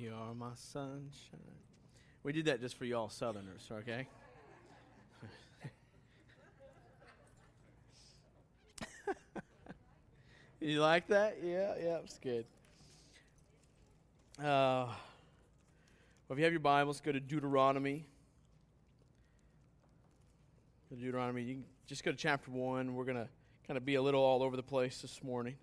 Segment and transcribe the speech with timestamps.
[0.00, 1.40] You are my sunshine.
[2.22, 4.06] We did that just for y'all Southerners, okay?
[10.60, 11.36] you like that?
[11.44, 12.46] Yeah, yeah, it's good.
[14.38, 14.96] Uh, well,
[16.30, 18.06] if you have your Bibles, go to Deuteronomy.
[20.88, 21.42] Deuteronomy.
[21.42, 22.94] You can just go to chapter 1.
[22.94, 23.28] We're going to
[23.66, 25.56] kind of be a little all over the place this morning.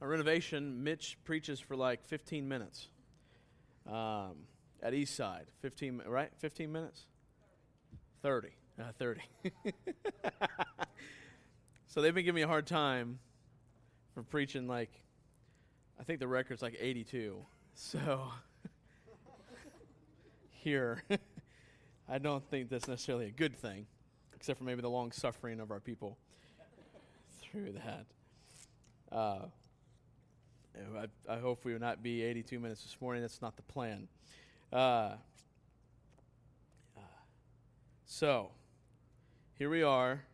[0.00, 2.88] A renovation, Mitch preaches for like 15 minutes
[3.86, 4.34] um,
[4.82, 5.44] at Eastside.
[5.62, 6.30] 15, right?
[6.38, 7.06] 15 minutes?
[8.22, 8.48] 30.
[8.78, 9.20] Uh, 30.
[11.86, 13.18] so they've been giving me a hard time
[14.12, 14.90] for preaching like,
[15.98, 17.38] I think the record's like 82.
[17.74, 18.28] So
[20.50, 21.04] here,
[22.08, 23.86] I don't think that's necessarily a good thing,
[24.34, 26.18] except for maybe the long suffering of our people
[27.40, 28.04] through that.
[29.10, 29.46] Uh,
[30.76, 33.22] I, I, hope we will not be 82 minutes this morning.
[33.22, 34.08] That's not the plan.
[34.72, 34.76] Uh,
[36.96, 37.00] uh,
[38.04, 38.50] so,
[39.54, 40.24] here we are,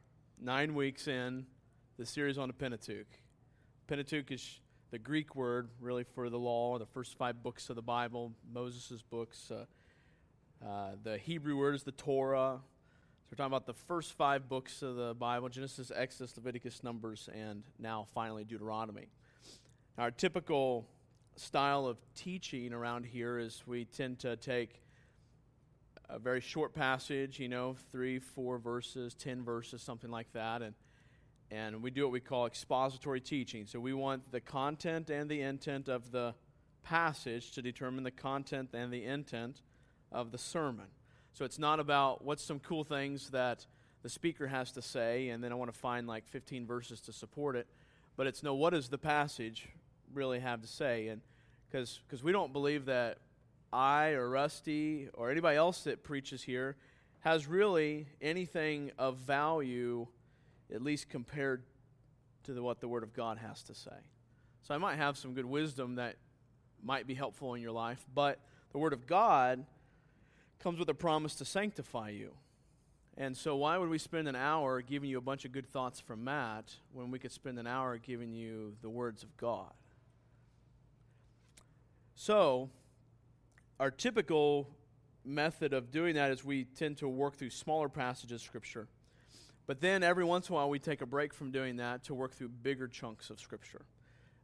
[0.40, 1.46] nine weeks in
[1.96, 3.06] the series on the Pentateuch.
[3.86, 7.82] Pentateuch is the Greek word, really, for the law, the first five books of the
[7.82, 9.50] Bible, Moses' books.
[9.50, 9.66] Uh,
[10.66, 12.58] uh, the Hebrew word is the Torah.
[12.58, 17.28] So, we're talking about the first five books of the Bible Genesis, Exodus, Leviticus, Numbers,
[17.32, 19.08] and now finally Deuteronomy.
[19.98, 20.88] Our typical
[21.36, 24.80] style of teaching around here is we tend to take
[26.08, 30.74] a very short passage, you know, three, four verses, ten verses, something like that, and
[31.50, 33.66] and we do what we call expository teaching.
[33.66, 36.34] So we want the content and the intent of the
[36.82, 39.60] passage to determine the content and the intent
[40.10, 40.86] of the sermon.
[41.34, 43.66] So it's not about what's some cool things that
[44.02, 47.12] the speaker has to say, and then I want to find like 15 verses to
[47.12, 47.66] support it.
[48.16, 49.68] But it's no, what is the passage
[50.14, 51.08] really have to say.
[51.08, 51.20] And
[51.70, 53.18] because we don't believe that
[53.72, 56.76] I or Rusty or anybody else that preaches here
[57.20, 60.06] has really anything of value,
[60.72, 61.62] at least compared
[62.44, 63.90] to the, what the Word of God has to say.
[64.62, 66.16] So I might have some good wisdom that
[66.82, 68.40] might be helpful in your life, but
[68.72, 69.64] the Word of God
[70.58, 72.32] comes with a promise to sanctify you.
[73.16, 76.00] And so, why would we spend an hour giving you a bunch of good thoughts
[76.00, 79.72] from Matt when we could spend an hour giving you the words of God?
[82.14, 82.70] So,
[83.80, 84.68] our typical
[85.24, 88.88] method of doing that is we tend to work through smaller passages of Scripture.
[89.66, 92.14] But then every once in a while, we take a break from doing that to
[92.14, 93.82] work through bigger chunks of Scripture.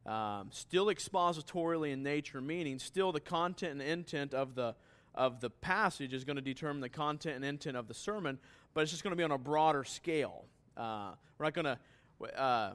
[0.06, 4.74] Um, still expositorily in nature, meaning still the content and intent of the
[5.14, 8.38] of the passage is going to determine the content and intent of the sermon,
[8.72, 10.44] but it's just going to be on a broader scale.
[10.76, 12.40] Uh, we're not going to.
[12.40, 12.72] Uh,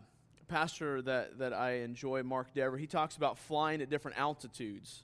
[0.47, 5.03] pastor that, that I enjoy, Mark Dever, he talks about flying at different altitudes.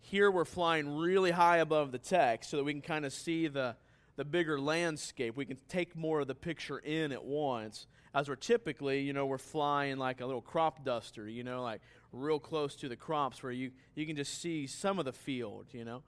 [0.00, 3.48] Here we're flying really high above the text so that we can kind of see
[3.48, 3.76] the,
[4.16, 5.36] the bigger landscape.
[5.36, 7.86] We can take more of the picture in at once.
[8.14, 11.80] As we're typically, you know, we're flying like a little crop duster, you know, like
[12.12, 15.66] real close to the crops where you, you can just see some of the field,
[15.72, 16.02] you know.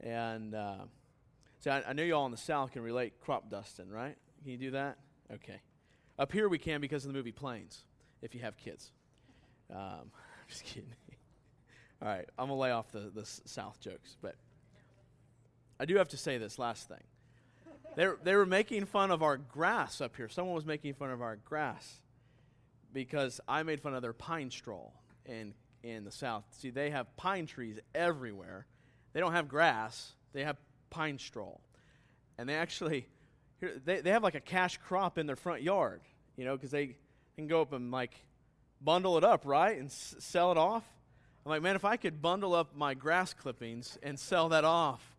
[0.00, 0.84] And uh,
[1.60, 4.16] so I, I know you all in the South can relate crop dusting, right?
[4.42, 4.98] Can you do that?
[5.32, 5.60] Okay.
[6.18, 7.84] Up here we can because of the movie Planes
[8.22, 8.90] if you have kids.
[9.74, 10.10] Um,
[10.48, 10.92] just kidding.
[12.02, 14.36] All right, I'm gonna lay off the, the South jokes, but
[15.80, 17.02] I do have to say this last thing.
[17.96, 20.28] They they were making fun of our grass up here.
[20.28, 22.00] Someone was making fun of our grass
[22.92, 24.90] because I made fun of their pine straw
[25.26, 26.44] in in the South.
[26.50, 28.66] See, they have pine trees everywhere.
[29.12, 30.14] They don't have grass.
[30.32, 30.56] They have
[30.90, 31.56] pine straw,
[32.38, 33.08] and they actually
[33.60, 36.02] here they they have like a cash crop in their front yard.
[36.36, 36.96] You know, because they
[37.38, 38.10] can go up and like
[38.80, 39.78] bundle it up, right?
[39.78, 40.82] And s- sell it off.
[41.46, 45.14] I'm like, man, if I could bundle up my grass clippings and sell that off,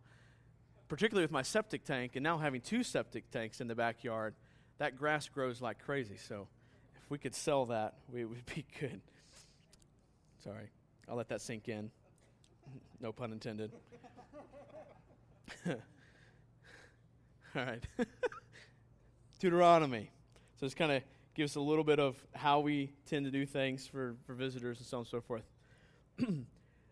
[0.86, 4.34] particularly with my septic tank and now having two septic tanks in the backyard,
[4.76, 6.18] that grass grows like crazy.
[6.18, 6.46] So
[7.02, 9.00] if we could sell that, we would be good.
[10.44, 10.68] Sorry,
[11.08, 11.90] I'll let that sink in.
[13.00, 13.72] No pun intended.
[15.66, 15.74] All
[17.54, 17.82] right.
[19.40, 20.10] Deuteronomy.
[20.58, 21.02] So it's kind of
[21.40, 24.76] give us a little bit of how we tend to do things for, for visitors
[24.76, 25.44] and so on and so forth.
[26.18, 26.28] Let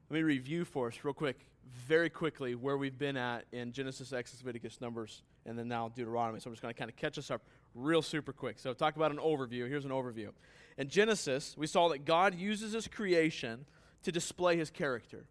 [0.09, 1.39] me review for us, real quick,
[1.87, 6.41] very quickly, where we've been at in Genesis, Exodus, Leviticus, Numbers, and then now Deuteronomy.
[6.41, 7.43] So I'm just going to kind of catch us up
[7.75, 8.59] real super quick.
[8.59, 9.69] So, talk about an overview.
[9.69, 10.31] Here's an overview.
[10.79, 13.67] In Genesis, we saw that God uses his creation
[14.05, 15.27] to display his character.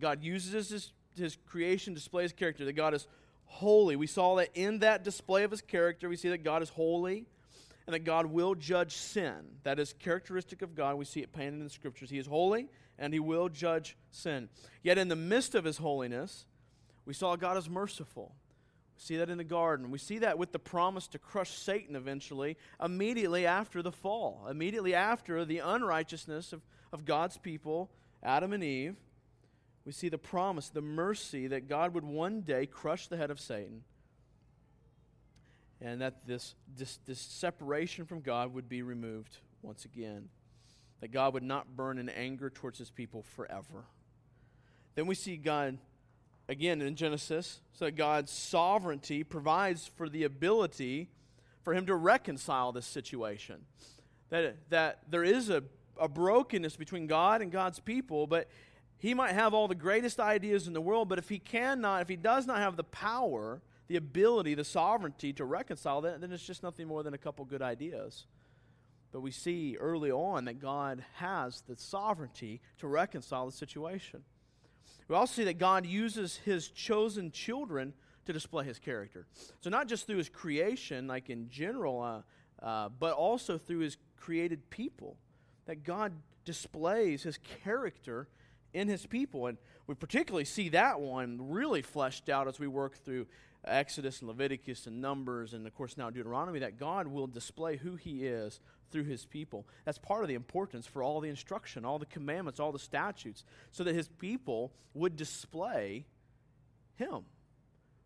[0.00, 3.06] God uses his, his creation to display his character, that God is
[3.44, 3.94] holy.
[3.94, 7.28] We saw that in that display of his character, we see that God is holy
[7.88, 9.34] and that God will judge sin.
[9.62, 10.96] That is characteristic of God.
[10.96, 12.10] We see it painted in the scriptures.
[12.10, 12.68] He is holy
[12.98, 14.50] and he will judge sin.
[14.82, 16.44] Yet in the midst of his holiness,
[17.06, 18.34] we saw God is merciful.
[18.94, 19.90] We see that in the garden.
[19.90, 24.94] We see that with the promise to crush Satan eventually, immediately after the fall, immediately
[24.94, 26.60] after the unrighteousness of,
[26.92, 27.90] of God's people,
[28.22, 28.96] Adam and Eve.
[29.86, 33.40] We see the promise, the mercy that God would one day crush the head of
[33.40, 33.84] Satan
[35.80, 40.28] and that this, this, this separation from God would be removed once again.
[41.00, 43.84] That God would not burn in anger towards his people forever.
[44.94, 45.78] Then we see God
[46.48, 51.10] again in Genesis, so that God's sovereignty provides for the ability
[51.62, 53.66] for him to reconcile this situation.
[54.30, 55.62] That, that there is a,
[56.00, 58.48] a brokenness between God and God's people, but
[58.96, 62.08] he might have all the greatest ideas in the world, but if he cannot, if
[62.08, 66.46] he does not have the power the ability, the sovereignty to reconcile that, then it's
[66.46, 68.26] just nothing more than a couple good ideas.
[69.10, 74.22] But we see early on that God has the sovereignty to reconcile the situation.
[75.08, 77.94] We also see that God uses his chosen children
[78.26, 79.26] to display his character.
[79.60, 82.20] So, not just through his creation, like in general, uh,
[82.62, 85.16] uh, but also through his created people.
[85.66, 86.12] That God
[86.44, 88.28] displays his character
[88.72, 89.46] in his people.
[89.46, 93.26] And we particularly see that one really fleshed out as we work through
[93.68, 97.96] Exodus and Leviticus and Numbers and, of course, now Deuteronomy, that God will display who
[97.96, 98.60] He is
[98.90, 99.66] through His people.
[99.84, 103.44] That's part of the importance for all the instruction, all the commandments, all the statutes,
[103.70, 106.06] so that His people would display
[106.96, 107.24] Him.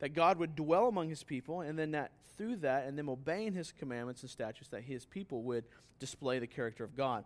[0.01, 3.53] That God would dwell among His people, and then that through that, and them obeying
[3.53, 5.65] His commandments and statutes, that His people would
[5.99, 7.25] display the character of God.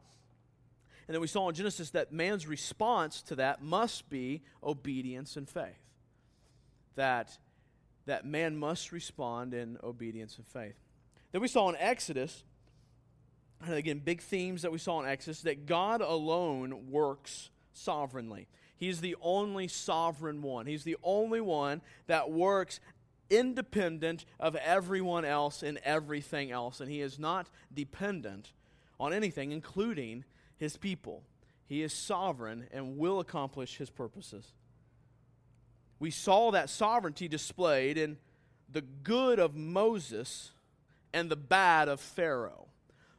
[1.09, 5.49] And then we saw in Genesis that man's response to that must be obedience and
[5.49, 5.79] faith.
[6.97, 7.39] That
[8.07, 10.77] that man must respond in obedience and faith.
[11.33, 12.45] Then we saw in Exodus,
[13.65, 18.47] and again, big themes that we saw in Exodus, that God alone works sovereignly.
[18.77, 20.67] He's the only sovereign one.
[20.67, 22.81] He's the only one that works
[23.31, 26.81] independent of everyone else and everything else.
[26.81, 28.53] And he is not dependent
[29.01, 30.25] on anything, including
[30.59, 31.23] his people.
[31.67, 34.53] He is sovereign and will accomplish his purposes
[35.99, 38.19] we saw that sovereignty displayed in
[38.71, 40.51] the good of Moses
[41.13, 42.67] and the bad of Pharaoh.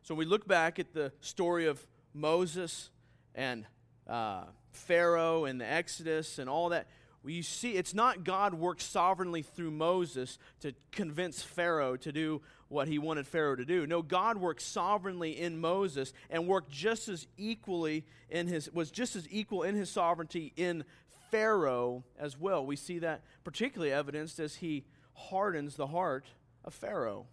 [0.04, 2.90] So we look back at the story of Moses
[3.36, 3.66] and
[4.08, 6.88] uh, Pharaoh and the Exodus and all that.
[7.26, 12.88] You see it's not God worked sovereignly through Moses to convince Pharaoh to do what
[12.88, 13.86] he wanted Pharaoh to do.
[13.86, 19.16] No, God worked sovereignly in Moses and worked just as equally in his was just
[19.16, 20.86] as equal in his sovereignty in
[21.32, 22.66] Pharaoh as well.
[22.66, 26.26] We see that particularly evidenced as he hardens the heart
[26.64, 27.26] of Pharaoh.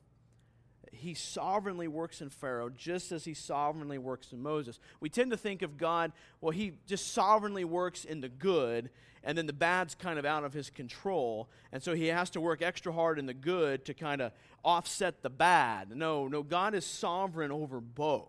[0.92, 4.78] He sovereignly works in Pharaoh just as he sovereignly works in Moses.
[5.00, 8.90] We tend to think of God, well, he just sovereignly works in the good,
[9.24, 11.48] and then the bad's kind of out of his control.
[11.72, 14.32] And so he has to work extra hard in the good to kind of
[14.64, 15.94] offset the bad.
[15.96, 18.28] No, no, God is sovereign over both.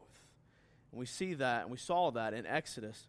[0.92, 3.08] And we see that, and we saw that in Exodus.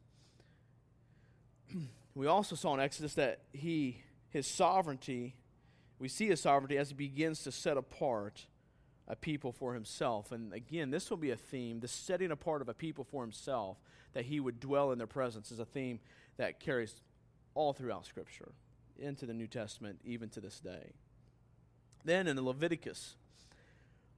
[2.17, 5.37] We also saw in Exodus that he, his sovereignty,
[5.99, 8.47] we see his sovereignty as he begins to set apart
[9.07, 10.33] a people for himself.
[10.33, 11.81] And again, this will be a theme.
[11.81, 13.77] The setting apart of a people for himself,
[14.15, 16.01] that he would dwell in their presence, is a theme
[16.39, 17.03] that carries
[17.55, 18.53] all throughout Scripture,
[18.99, 20.95] into the New Testament, even to this day.
[22.07, 23.17] Then in Leviticus,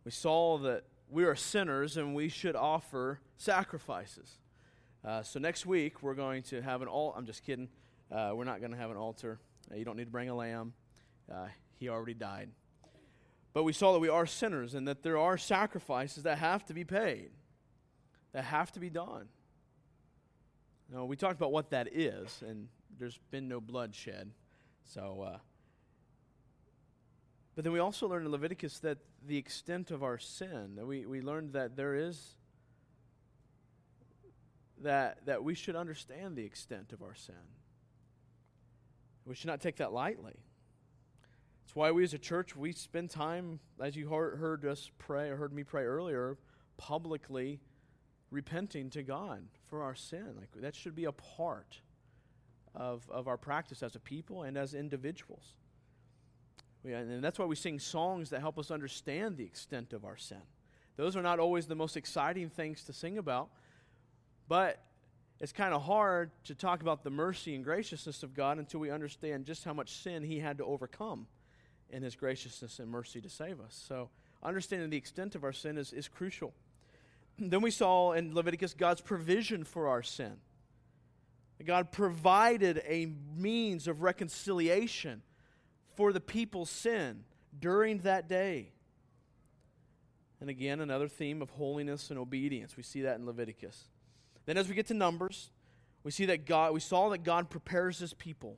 [0.05, 4.39] we saw that we are sinners and we should offer sacrifices.
[5.05, 7.13] Uh, so next week, we're going to have an all.
[7.17, 7.69] I'm just kidding.
[8.11, 9.39] Uh, we're not going to have an altar.
[9.71, 10.73] Uh, you don't need to bring a lamb.
[11.31, 11.47] Uh,
[11.79, 12.51] he already died.
[13.53, 16.75] But we saw that we are sinners and that there are sacrifices that have to
[16.75, 17.31] be paid,
[18.33, 19.29] that have to be done.
[20.93, 24.31] Now, we talked about what that is, and there's been no bloodshed.
[24.85, 25.39] So, uh,
[27.55, 31.21] but then we also learned in Leviticus that the extent of our sin, we, we
[31.21, 32.37] learned that there is,
[34.81, 37.35] that, that we should understand the extent of our sin.
[39.29, 40.33] We should not take that lightly.
[41.63, 45.37] That's why we as a church, we spend time, as you heard us pray, or
[45.37, 46.39] heard me pray earlier,
[46.79, 47.61] publicly
[48.31, 50.35] repenting to God for our sin.
[50.37, 51.81] Like that should be a part
[52.75, 55.57] of, of our practice as a people and as individuals.
[56.83, 60.17] We, and that's why we sing songs that help us understand the extent of our
[60.17, 60.43] sin.
[60.97, 63.51] Those are not always the most exciting things to sing about,
[64.49, 64.83] but
[65.41, 68.91] it's kind of hard to talk about the mercy and graciousness of God until we
[68.91, 71.27] understand just how much sin He had to overcome
[71.91, 73.81] in His graciousness and mercy to save us.
[73.87, 74.11] So
[74.43, 76.53] understanding the extent of our sin is, is crucial.
[77.39, 80.39] Then we saw in Leviticus God's provision for our sin.
[81.65, 85.23] God provided a means of reconciliation
[85.97, 87.25] for the people's sin
[87.59, 88.71] during that day.
[90.41, 92.77] And again, another theme of holiness and obedience.
[92.77, 93.89] We see that in Leviticus.
[94.49, 95.51] Then as we get to Numbers,
[96.05, 98.57] we see that God we saw that God prepares his people.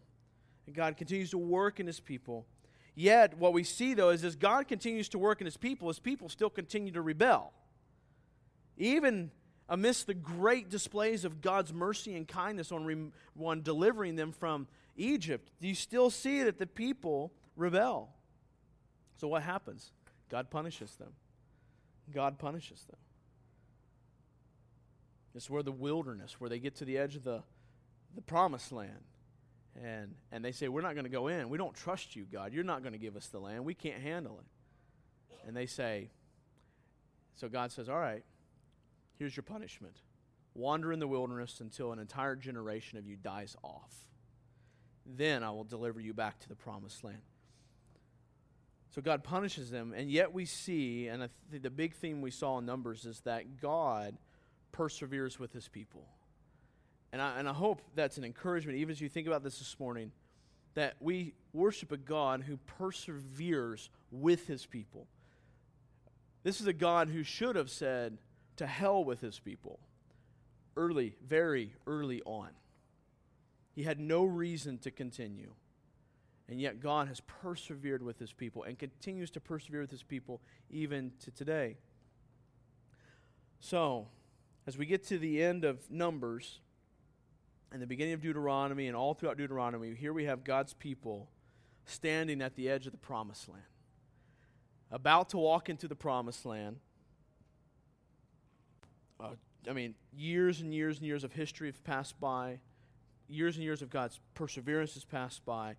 [0.67, 2.47] And God continues to work in his people.
[2.95, 5.99] Yet what we see though is as God continues to work in his people, his
[5.99, 7.53] people still continue to rebel.
[8.77, 9.33] Even
[9.69, 13.11] amidst the great displays of God's mercy and kindness on, re-
[13.43, 18.11] on delivering them from Egypt, you still see that the people rebel?
[19.17, 19.91] So what happens?
[20.29, 21.15] God punishes them.
[22.15, 22.97] God punishes them.
[25.35, 27.43] It's where the wilderness, where they get to the edge of the,
[28.15, 29.05] the promised land.
[29.83, 31.49] And, and they say, We're not going to go in.
[31.49, 32.53] We don't trust you, God.
[32.53, 33.65] You're not going to give us the land.
[33.65, 35.47] We can't handle it.
[35.47, 36.11] And they say,
[37.37, 38.25] So God says, All right,
[39.19, 39.97] here's your punishment
[40.55, 43.95] wander in the wilderness until an entire generation of you dies off.
[45.07, 47.23] Then I will deliver you back to the promised land.
[48.91, 52.59] So God punishes them, and yet we see, and th- the big theme we saw
[52.59, 54.19] in Numbers is that God
[54.81, 56.07] perseveres with his people.
[57.13, 59.79] And I, and I hope that's an encouragement, even as you think about this this
[59.79, 60.11] morning,
[60.73, 65.07] that we worship a God who perseveres with his people.
[66.45, 68.17] This is a God who should have said,
[68.57, 69.81] to hell with his people
[70.79, 72.49] early, very early on.
[73.75, 75.53] He had no reason to continue.
[76.49, 80.41] And yet God has persevered with his people and continues to persevere with his people
[80.71, 81.77] even to today.
[83.61, 84.09] So,
[84.71, 86.61] as we get to the end of Numbers
[87.73, 91.29] and the beginning of Deuteronomy and all throughout Deuteronomy, here we have God's people
[91.87, 93.65] standing at the edge of the promised land,
[94.93, 96.77] about to walk into the promised land.
[99.19, 99.31] Uh,
[99.69, 102.61] I mean, years and years and years of history have passed by,
[103.27, 105.75] years and years of God's perseverance has passed by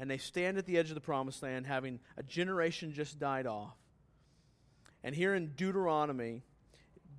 [0.00, 3.46] and they stand at the edge of the promised land, having a generation just died
[3.46, 3.76] off.
[5.04, 6.42] And here in Deuteronomy,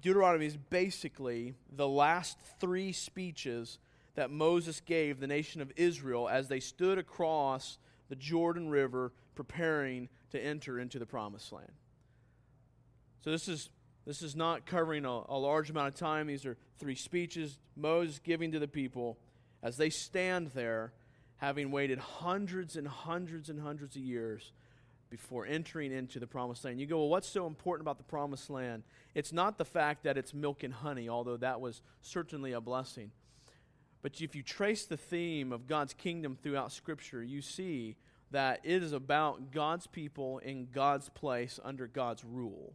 [0.04, 3.80] Deuteronomy is basically the last three speeches
[4.16, 7.78] that Moses gave the nation of Israel as they stood across
[8.10, 11.72] the Jordan River preparing to enter into the promised land.
[13.24, 13.70] So this is
[14.06, 16.28] this is not covering a, a large amount of time.
[16.28, 19.18] These are three speeches Moses giving to the people
[19.64, 20.92] as they stand there
[21.38, 24.52] having waited hundreds and hundreds and hundreds of years
[25.14, 26.82] before entering into the promised land.
[26.82, 28.82] You go, well, what's so important about the promised land?
[29.14, 33.12] It's not the fact that it's milk and honey, although that was certainly a blessing.
[34.02, 37.96] But if you trace the theme of God's kingdom throughout Scripture, you see
[38.32, 42.74] that it is about God's people in God's place under God's rule.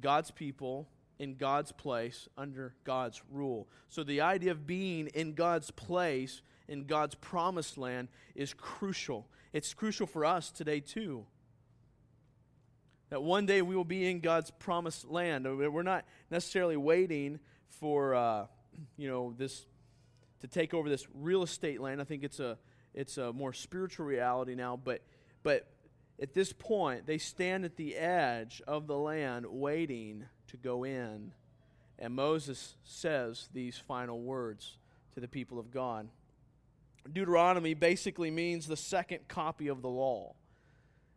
[0.00, 3.66] God's people in God's place under God's rule.
[3.88, 8.06] So the idea of being in God's place in God's promised land
[8.36, 9.26] is crucial.
[9.52, 11.26] It's crucial for us today, too.
[13.10, 15.46] That one day we will be in God's promised land.
[15.46, 18.46] We're not necessarily waiting for, uh,
[18.96, 19.66] you know, this
[20.40, 22.00] to take over this real estate land.
[22.00, 22.58] I think it's a
[22.94, 24.76] it's a more spiritual reality now.
[24.76, 25.02] But
[25.42, 25.68] but
[26.20, 31.32] at this point, they stand at the edge of the land, waiting to go in.
[31.98, 34.78] And Moses says these final words
[35.14, 36.08] to the people of God.
[37.10, 40.34] Deuteronomy basically means the second copy of the law.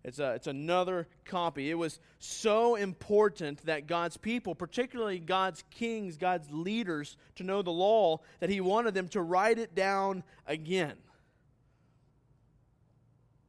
[0.03, 1.69] It's, a, it's another copy.
[1.69, 7.71] It was so important that God's people, particularly God's kings, God's leaders, to know the
[7.71, 10.95] law that he wanted them to write it down again.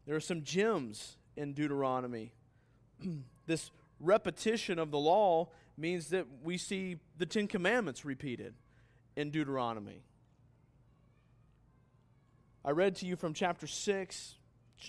[0.07, 2.33] There are some gems in Deuteronomy.
[3.47, 8.55] this repetition of the law means that we see the Ten Commandments repeated
[9.15, 10.03] in Deuteronomy.
[12.65, 14.35] I read to you from chapter 6,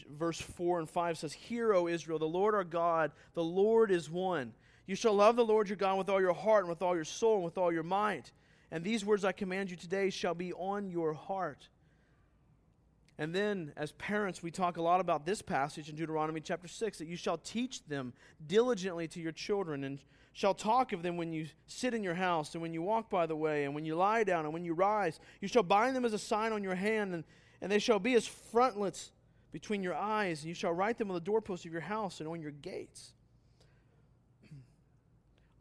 [0.09, 4.09] verse 4 and 5 says, Hear, O Israel, the Lord our God, the Lord is
[4.09, 4.53] one.
[4.85, 7.05] You shall love the Lord your God with all your heart and with all your
[7.05, 8.31] soul and with all your might.
[8.71, 11.69] And these words I command you today shall be on your heart.
[13.17, 16.97] And then, as parents, we talk a lot about this passage in Deuteronomy chapter 6
[16.97, 18.13] that you shall teach them
[18.47, 19.99] diligently to your children and
[20.33, 23.25] shall talk of them when you sit in your house and when you walk by
[23.25, 25.19] the way and when you lie down and when you rise.
[25.39, 27.23] You shall bind them as a sign on your hand and
[27.61, 29.11] and they shall be as frontlets
[29.51, 32.29] between your eyes, and you shall write them on the doorposts of your house and
[32.29, 33.13] on your gates.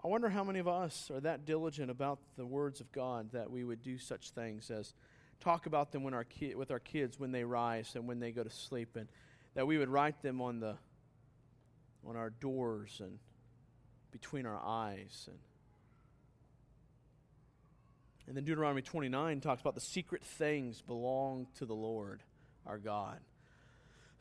[0.03, 3.51] I wonder how many of us are that diligent about the words of God that
[3.51, 4.95] we would do such things as
[5.41, 8.31] talk about them when our ki- with our kids when they rise and when they
[8.31, 9.09] go to sleep, and
[9.55, 10.77] that we would write them on the
[12.07, 13.19] on our doors and
[14.11, 15.29] between our eyes.
[15.29, 15.39] And,
[18.27, 22.23] and then Deuteronomy 29 talks about the secret things belong to the Lord
[22.67, 23.19] our God.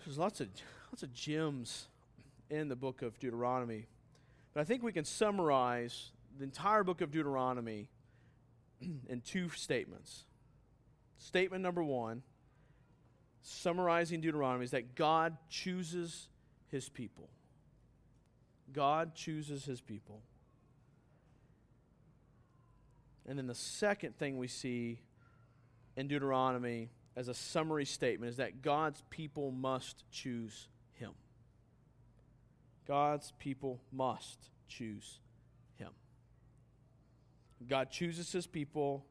[0.06, 0.48] There's lots of,
[0.92, 1.88] lots of gems
[2.50, 3.88] in the book of Deuteronomy.
[4.54, 7.90] But I think we can summarize the entire book of Deuteronomy
[9.08, 10.26] in two statements.
[11.18, 12.24] Statement number one,
[13.42, 16.30] summarizing Deuteronomy, is that God chooses
[16.68, 17.30] his people.
[18.72, 20.22] God chooses his people.
[23.28, 25.00] And then the second thing we see
[25.96, 31.12] in Deuteronomy as a summary statement is that God's people must choose him.
[32.88, 35.20] God's people must choose
[35.76, 35.90] him.
[37.68, 39.06] God chooses his people,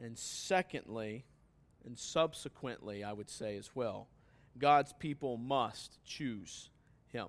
[0.00, 1.24] and secondly,
[1.84, 4.06] and subsequently, I would say as well,
[4.56, 6.70] God's people must choose
[7.08, 7.26] him.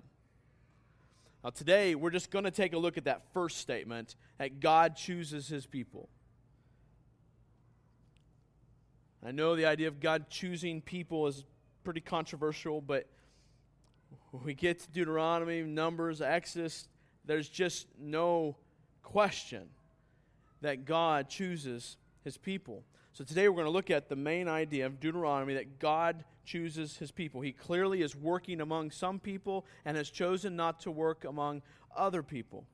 [1.42, 4.94] Now, today, we're just going to take a look at that first statement that God
[4.94, 6.08] chooses his people.
[9.24, 11.44] I know the idea of God choosing people is
[11.84, 13.06] pretty controversial, but
[14.30, 16.88] when we get to Deuteronomy, Numbers, Exodus,
[17.26, 18.56] there's just no
[19.02, 19.68] question
[20.62, 22.82] that God chooses his people.
[23.12, 26.96] So today we're going to look at the main idea of Deuteronomy that God chooses
[26.96, 27.40] his people.
[27.40, 31.62] He clearly is working among some people and has chosen not to work among
[31.94, 32.64] other people.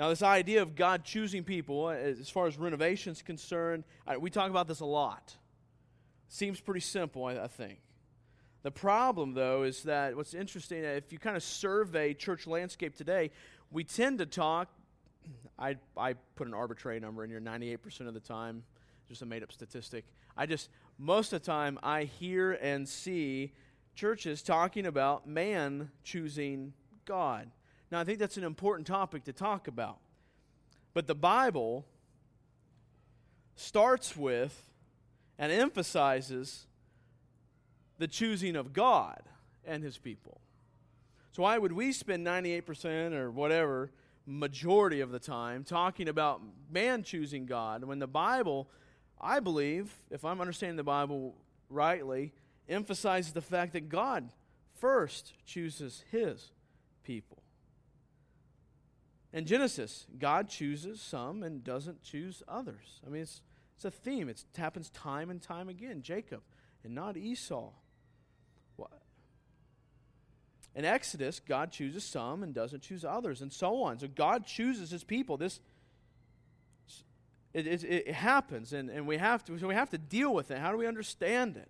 [0.00, 3.84] Now, this idea of God choosing people, uh, as far as renovation is concerned,
[4.18, 5.36] we talk about this a lot.
[6.26, 7.80] Seems pretty simple, I, I think.
[8.62, 13.30] The problem, though, is that what's interesting, if you kind of survey church landscape today,
[13.70, 14.70] we tend to talk.
[15.58, 18.62] I, I put an arbitrary number in here 98% of the time,
[19.06, 20.06] just a made up statistic.
[20.34, 23.52] I just, most of the time, I hear and see
[23.94, 26.72] churches talking about man choosing
[27.04, 27.50] God.
[27.90, 29.98] Now, I think that's an important topic to talk about.
[30.94, 31.86] But the Bible
[33.56, 34.66] starts with
[35.38, 36.66] and emphasizes
[37.98, 39.22] the choosing of God
[39.64, 40.40] and his people.
[41.32, 43.90] So, why would we spend 98% or whatever
[44.26, 48.68] majority of the time talking about man choosing God when the Bible,
[49.20, 51.34] I believe, if I'm understanding the Bible
[51.68, 52.32] rightly,
[52.68, 54.30] emphasizes the fact that God
[54.74, 56.50] first chooses his
[57.04, 57.39] people?
[59.32, 63.00] In Genesis, God chooses some and doesn't choose others.
[63.06, 63.42] I mean, it's,
[63.76, 64.28] it's a theme.
[64.28, 66.02] It's, it happens time and time again.
[66.02, 66.42] Jacob
[66.82, 67.70] and not Esau.
[68.76, 68.90] What?
[70.74, 73.98] In Exodus, God chooses some and doesn't choose others, and so on.
[74.00, 75.36] So God chooses his people.
[75.36, 75.60] This
[77.52, 80.50] it, it, it happens, and, and we have to so we have to deal with
[80.50, 80.58] it.
[80.58, 81.68] How do we understand it?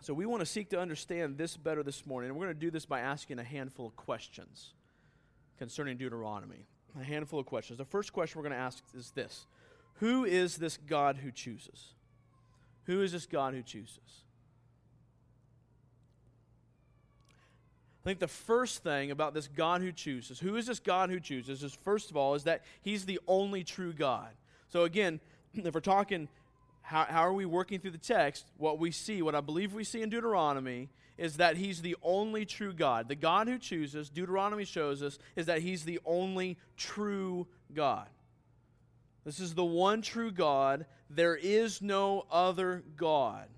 [0.00, 2.60] So we want to seek to understand this better this morning, and we're going to
[2.60, 4.72] do this by asking a handful of questions
[5.58, 6.66] concerning Deuteronomy.
[6.98, 7.78] A handful of questions.
[7.78, 9.46] The first question we're going to ask is this
[9.94, 11.94] Who is this God who chooses?
[12.84, 14.24] Who is this God who chooses?
[18.02, 21.20] I think the first thing about this God who chooses, who is this God who
[21.20, 24.30] chooses, is first of all, is that He's the only true God.
[24.68, 25.20] So again,
[25.54, 26.28] if we're talking,
[26.80, 28.46] how, how are we working through the text?
[28.56, 32.46] What we see, what I believe we see in Deuteronomy, is that he's the only
[32.46, 33.08] true God.
[33.08, 38.06] The God who chooses, Deuteronomy shows us, is that he's the only true God.
[39.24, 40.86] This is the one true God.
[41.10, 43.48] There is no other God.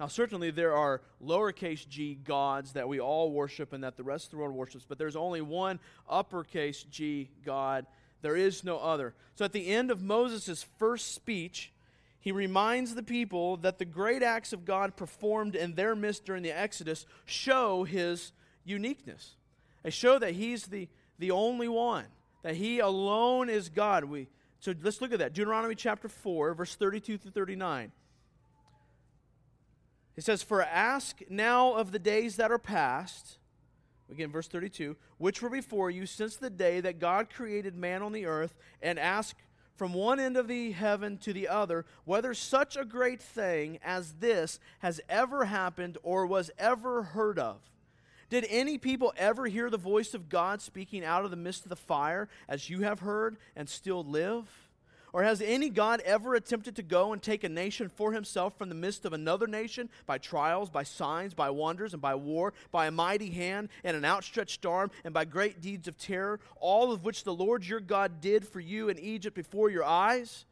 [0.00, 4.26] Now, certainly there are lowercase g gods that we all worship and that the rest
[4.26, 7.86] of the world worships, but there's only one uppercase g God.
[8.22, 9.14] There is no other.
[9.36, 11.72] So at the end of Moses' first speech,
[12.22, 16.44] he reminds the people that the great acts of God performed in their midst during
[16.44, 18.30] the Exodus show his
[18.64, 19.34] uniqueness.
[19.82, 22.04] They show that he's the, the only one,
[22.42, 24.04] that he alone is God.
[24.04, 24.28] We,
[24.60, 25.32] so let's look at that.
[25.32, 27.90] Deuteronomy chapter 4, verse 32 through 39.
[30.14, 33.38] It says, For ask now of the days that are past,
[34.08, 38.12] again, verse 32, which were before you since the day that God created man on
[38.12, 39.36] the earth, and ask
[39.74, 44.14] from one end of the heaven to the other, whether such a great thing as
[44.14, 47.58] this has ever happened or was ever heard of.
[48.30, 51.68] Did any people ever hear the voice of God speaking out of the midst of
[51.68, 54.61] the fire, as you have heard, and still live?
[55.12, 58.70] Or has any God ever attempted to go and take a nation for himself from
[58.70, 62.86] the midst of another nation by trials, by signs, by wonders, and by war, by
[62.86, 67.04] a mighty hand and an outstretched arm, and by great deeds of terror, all of
[67.04, 70.46] which the Lord your God did for you in Egypt before your eyes?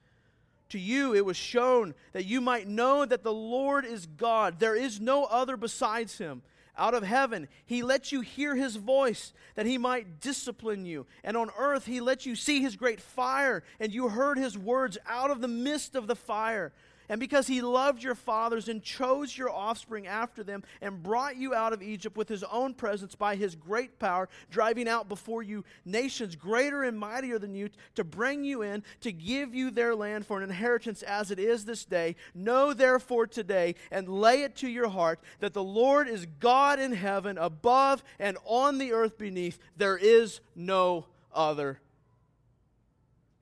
[0.69, 4.59] To you it was shown that you might know that the Lord is God.
[4.59, 6.43] There is no other besides him
[6.77, 7.49] out of heaven.
[7.67, 11.07] He let you hear his voice that he might discipline you.
[11.25, 14.99] And on earth, he let you see his great fire, and you heard his words
[15.07, 16.73] out of the midst of the fire.
[17.11, 21.53] And because he loved your fathers and chose your offspring after them and brought you
[21.53, 25.65] out of Egypt with his own presence by his great power, driving out before you
[25.85, 30.25] nations greater and mightier than you, to bring you in, to give you their land
[30.25, 34.69] for an inheritance as it is this day, know therefore today and lay it to
[34.69, 39.59] your heart that the Lord is God in heaven, above and on the earth beneath.
[39.77, 41.81] There is no other.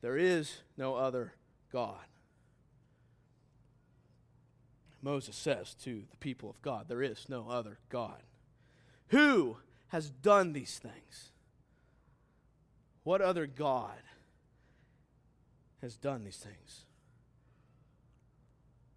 [0.00, 1.34] There is no other
[1.70, 1.98] God.
[5.02, 8.22] Moses says to the people of God, There is no other God.
[9.08, 9.56] Who
[9.88, 11.30] has done these things?
[13.04, 14.02] What other God
[15.80, 16.84] has done these things?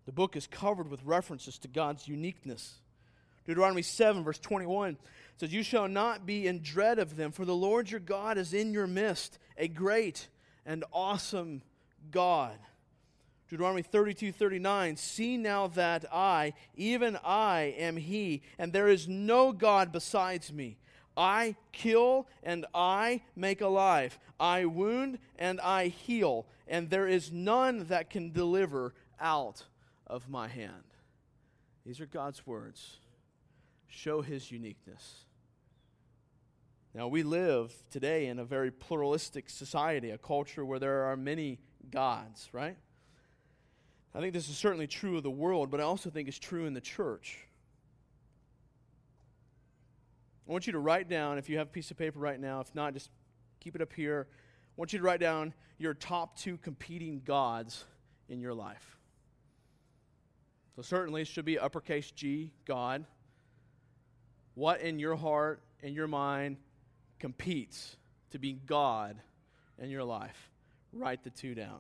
[0.05, 2.75] The book is covered with references to God's uniqueness.
[3.45, 4.97] Deuteronomy 7, verse 21
[5.37, 8.53] says, You shall not be in dread of them, for the Lord your God is
[8.53, 10.27] in your midst, a great
[10.65, 11.61] and awesome
[12.11, 12.57] God.
[13.51, 19.51] Deuteronomy 32 39, see now that I, even I, am He, and there is no
[19.51, 20.77] God besides me.
[21.17, 24.17] I kill and I make alive.
[24.39, 29.65] I wound and I heal, and there is none that can deliver out
[30.07, 30.95] of my hand.
[31.85, 32.99] These are God's words.
[33.89, 35.25] Show His uniqueness.
[36.95, 41.59] Now, we live today in a very pluralistic society, a culture where there are many
[41.89, 42.77] gods, right?
[44.13, 46.65] I think this is certainly true of the world, but I also think it's true
[46.65, 47.39] in the church.
[50.47, 52.59] I want you to write down, if you have a piece of paper right now,
[52.59, 53.09] if not, just
[53.61, 54.27] keep it up here.
[54.29, 57.85] I want you to write down your top two competing gods
[58.27, 58.97] in your life.
[60.75, 63.05] So, certainly, it should be uppercase G, God.
[64.55, 66.57] What in your heart and your mind
[67.19, 67.95] competes
[68.31, 69.17] to be God
[69.79, 70.49] in your life?
[70.91, 71.79] Write the two down.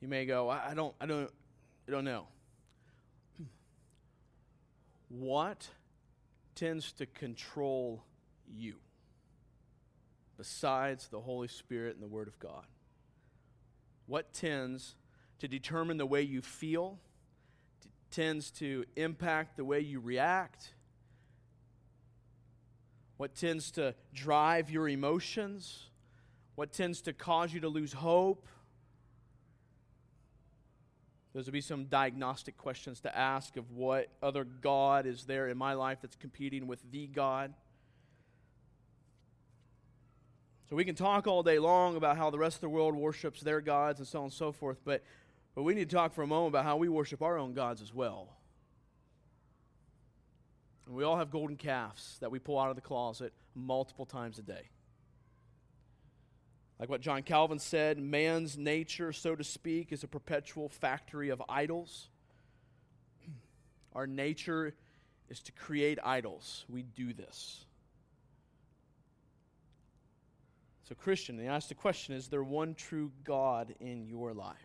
[0.00, 1.30] You may go, I, I don't, I don't,
[1.86, 2.26] I don't know.
[5.08, 5.68] What
[6.54, 8.04] tends to control
[8.46, 8.76] you
[10.36, 12.64] besides the Holy Spirit and the Word of God?
[14.06, 14.94] What tends
[15.40, 16.98] to determine the way you feel,
[17.82, 20.74] t- tends to impact the way you react?
[23.16, 25.90] What tends to drive your emotions?
[26.54, 28.46] What tends to cause you to lose hope?
[31.32, 35.56] Those would be some diagnostic questions to ask of what other God is there in
[35.56, 37.54] my life that's competing with the God.
[40.68, 43.40] So we can talk all day long about how the rest of the world worships
[43.40, 45.02] their gods and so on and so forth, but,
[45.54, 47.80] but we need to talk for a moment about how we worship our own gods
[47.80, 48.28] as well.
[50.86, 54.38] And we all have golden calves that we pull out of the closet multiple times
[54.40, 54.70] a day.
[56.80, 61.42] Like what John Calvin said, man's nature, so to speak, is a perpetual factory of
[61.46, 62.08] idols.
[63.92, 64.72] Our nature
[65.28, 66.64] is to create idols.
[66.70, 67.66] We do this.
[70.88, 74.56] So, Christian, they ask the question is there one true God in your life?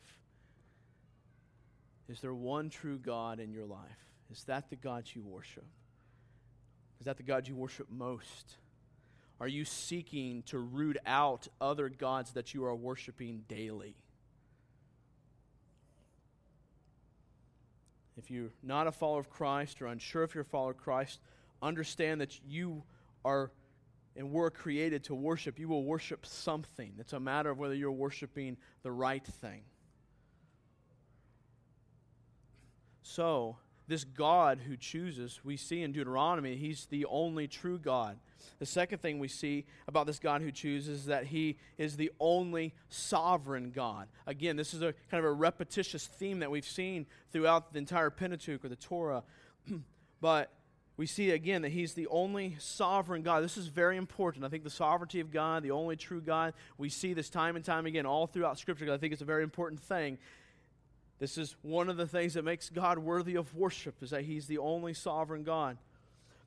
[2.08, 4.08] Is there one true God in your life?
[4.32, 5.66] Is that the God you worship?
[7.02, 8.56] Is that the God you worship most?
[9.40, 13.96] Are you seeking to root out other gods that you are worshiping daily?
[18.18, 21.20] If you're not a follower of Christ or unsure if you're a follower of Christ,
[21.62, 22.84] understand that you
[23.26, 23.52] are
[24.16, 25.60] and were created to worship.
[25.60, 26.94] You will worship something.
[27.00, 29.62] It's a matter of whether you're worshiping the right thing.
[33.04, 38.18] So, this God who chooses, we see in Deuteronomy, he's the only true God.
[38.60, 42.12] The second thing we see about this God who chooses is that he is the
[42.20, 44.08] only sovereign God.
[44.26, 48.10] Again, this is a kind of a repetitious theme that we've seen throughout the entire
[48.10, 49.24] Pentateuch or the Torah.
[50.22, 50.52] but
[50.98, 53.44] we see again that he's the only sovereign God.
[53.44, 54.46] This is very important.
[54.46, 57.66] I think the sovereignty of God, the only true God, we see this time and
[57.66, 58.92] time again all throughout Scripture.
[58.92, 60.18] I think it's a very important thing.
[61.20, 64.48] This is one of the things that makes God worthy of worship, is that he's
[64.48, 65.78] the only sovereign God.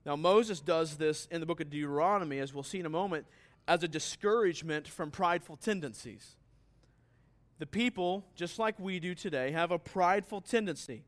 [0.04, 3.26] Now, Moses does this in the book of Deuteronomy, as we'll see in a moment,
[3.66, 6.36] as a discouragement from prideful tendencies.
[7.58, 11.04] The people, just like we do today, have a prideful tendency.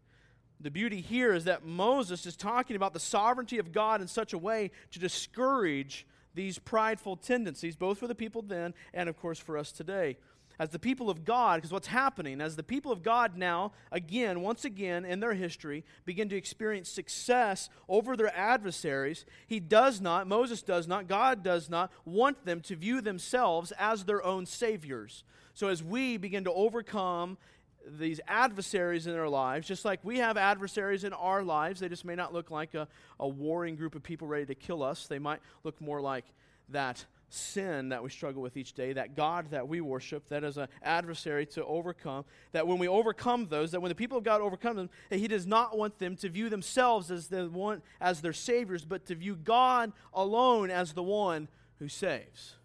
[0.61, 4.33] The beauty here is that Moses is talking about the sovereignty of God in such
[4.33, 9.39] a way to discourage these prideful tendencies, both for the people then and, of course,
[9.39, 10.17] for us today.
[10.61, 14.43] As the people of God, because what's happening, as the people of God now, again,
[14.43, 20.27] once again in their history, begin to experience success over their adversaries, he does not,
[20.27, 25.25] Moses does not, God does not want them to view themselves as their own saviors.
[25.55, 27.39] So as we begin to overcome
[27.87, 31.81] these adversaries in their lives, just like we have adversaries in our lives.
[31.81, 32.87] They just may not look like a,
[33.19, 35.07] a warring group of people ready to kill us.
[35.07, 36.27] They might look more like
[36.69, 40.57] that sin that we struggle with each day, that God that we worship, that is
[40.57, 42.25] an adversary to overcome.
[42.53, 45.29] That when we overcome those, that when the people of God overcome them, that He
[45.29, 49.15] does not want them to view themselves as the one as their saviors, but to
[49.15, 52.57] view God alone as the one who saves.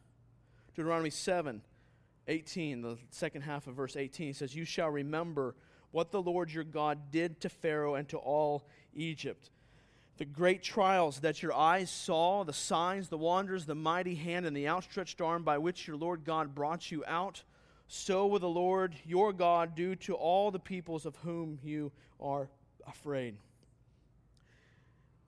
[0.76, 1.62] Deuteronomy 7
[2.28, 5.56] 18, the second half of verse 18, says, You shall remember
[5.92, 9.52] what the Lord your God did to Pharaoh and to all Egypt.
[10.18, 14.56] The great trials that your eyes saw, the signs, the wonders, the mighty hand, and
[14.56, 17.44] the outstretched arm by which your Lord God brought you out,
[17.88, 22.50] so will the Lord your God do to all the peoples of whom you are
[22.88, 23.36] afraid.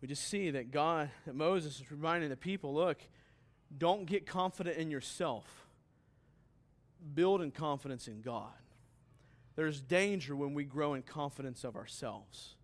[0.01, 2.99] We just see that God, that Moses is reminding the people look,
[3.77, 5.67] don't get confident in yourself
[7.13, 8.51] build in confidence in God.
[9.55, 12.55] There's danger when we grow in confidence of ourselves.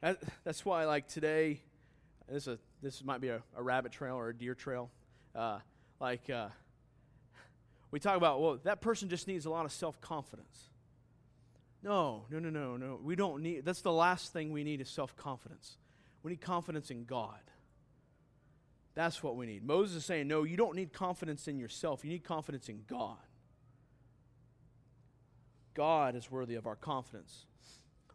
[0.00, 1.60] That, that's why, like today,
[2.28, 4.90] this, a, this might be a, a rabbit trail or a deer trail.
[5.34, 5.58] Uh,
[6.00, 6.48] like, uh,
[7.90, 10.68] we talk about, well, that person just needs a lot of self confidence.
[11.82, 12.98] No, no, no, no, no.
[13.02, 15.76] We don't need, that's the last thing we need is self confidence.
[16.22, 17.40] We need confidence in God.
[18.94, 19.64] That's what we need.
[19.64, 22.04] Moses is saying, no, you don't need confidence in yourself.
[22.04, 23.16] You need confidence in God.
[25.74, 27.46] God is worthy of our confidence.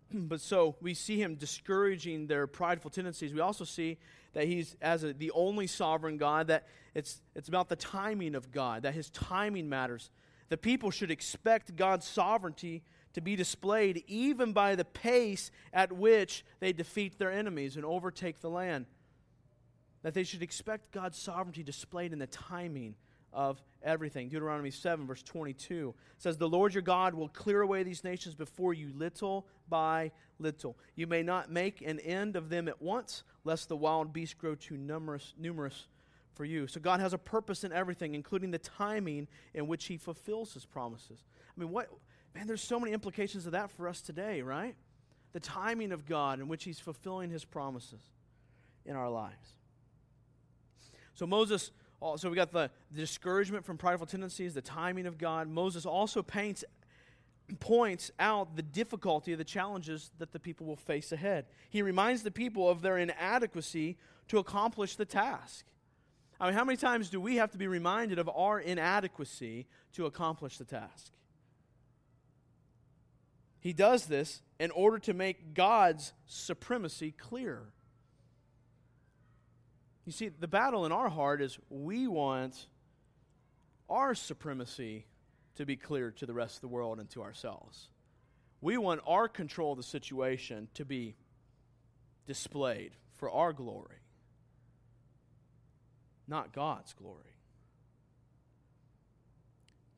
[0.14, 3.34] but so we see him discouraging their prideful tendencies.
[3.34, 3.98] We also see
[4.34, 8.52] that he's, as a, the only sovereign God, that it's, it's about the timing of
[8.52, 10.12] God, that his timing matters.
[10.50, 16.46] The people should expect God's sovereignty to be displayed even by the pace at which
[16.60, 18.86] they defeat their enemies and overtake the land
[20.06, 22.94] that they should expect God's sovereignty displayed in the timing
[23.36, 24.30] of everything.
[24.30, 28.74] Deuteronomy 7, verse 22 says, The Lord your God will clear away these nations before
[28.74, 30.78] you little by little.
[30.96, 34.56] You may not make an end of them at once, lest the wild beasts grow
[34.56, 35.88] too numerous, numerous
[36.34, 36.66] for you.
[36.68, 40.66] So God has a purpose in everything, including the timing in which He fulfills His
[40.66, 41.24] promises.
[41.56, 41.90] I mean, what,
[42.34, 44.76] man, there's so many implications of that for us today, right?
[45.34, 48.02] The timing of God in which He's fulfilling His promises
[48.86, 49.56] in our lives.
[51.16, 51.72] So Moses,
[52.18, 55.48] so we got the, the discouragement from prideful tendencies, the timing of God.
[55.48, 56.64] Moses also paints
[57.60, 61.46] points out the difficulty of the challenges that the people will face ahead.
[61.70, 63.98] He reminds the people of their inadequacy
[64.30, 65.66] to accomplish the task.
[66.40, 70.06] I mean, how many times do we have to be reminded of our inadequacy to
[70.06, 71.14] accomplish the task?
[73.60, 77.64] He does this in order to make God's supremacy clear.
[80.06, 82.68] You see, the battle in our heart is we want
[83.90, 85.06] our supremacy
[85.56, 87.90] to be clear to the rest of the world and to ourselves.
[88.62, 91.16] We want our control of the situation to be
[92.28, 93.98] displayed for our glory,
[96.28, 97.22] not God's glory.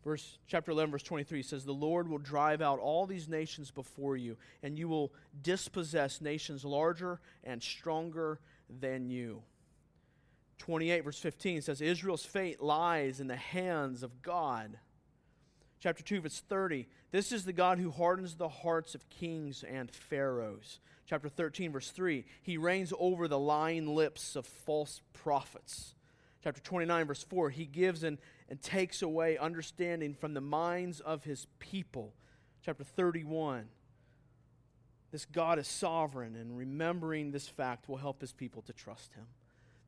[0.03, 4.15] Verse chapter 11 verse 23 says the Lord will drive out all these nations before
[4.15, 8.39] you and you will dispossess nations larger and stronger
[8.69, 9.41] than you.
[10.57, 14.77] 28, verse 15 says, Israel's fate lies in the hands of God.
[15.79, 19.91] Chapter 2, verse 30, this is the God who hardens the hearts of kings and
[19.91, 20.79] pharaohs.
[21.05, 25.93] Chapter 13, verse 3, he reigns over the lying lips of false prophets.
[26.43, 28.17] Chapter 29, verse 4, he gives and,
[28.49, 32.13] and takes away understanding from the minds of his people.
[32.65, 33.67] Chapter 31,
[35.11, 39.25] this God is sovereign, and remembering this fact will help his people to trust him.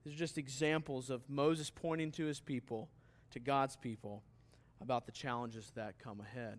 [0.09, 2.89] These are just examples of Moses pointing to his people,
[3.29, 4.23] to God's people,
[4.81, 6.57] about the challenges that come ahead.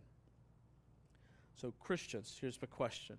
[1.57, 3.17] So, Christians, here's my question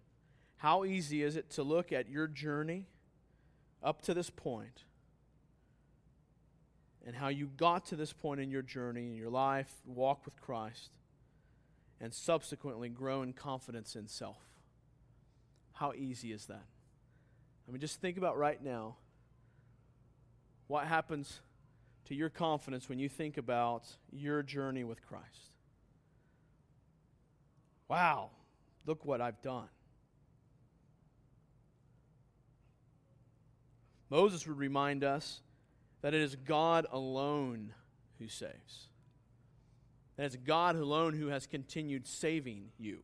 [0.55, 2.85] How easy is it to look at your journey
[3.83, 4.85] up to this point
[7.05, 10.39] and how you got to this point in your journey, in your life, walk with
[10.39, 10.91] Christ,
[11.99, 14.39] and subsequently grow in confidence in self?
[15.73, 16.67] How easy is that?
[17.67, 18.95] I mean, just think about right now
[20.71, 21.41] what happens
[22.05, 25.51] to your confidence when you think about your journey with Christ?
[27.89, 28.29] Wow,
[28.85, 29.67] look what I've done.
[34.09, 35.41] Moses would remind us
[36.01, 37.73] that it is God alone
[38.17, 38.87] who saves.
[40.15, 42.99] That it's God alone who has continued saving you.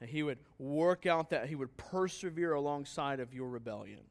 [0.00, 4.02] And he would work out that, he would persevere alongside of your rebellion.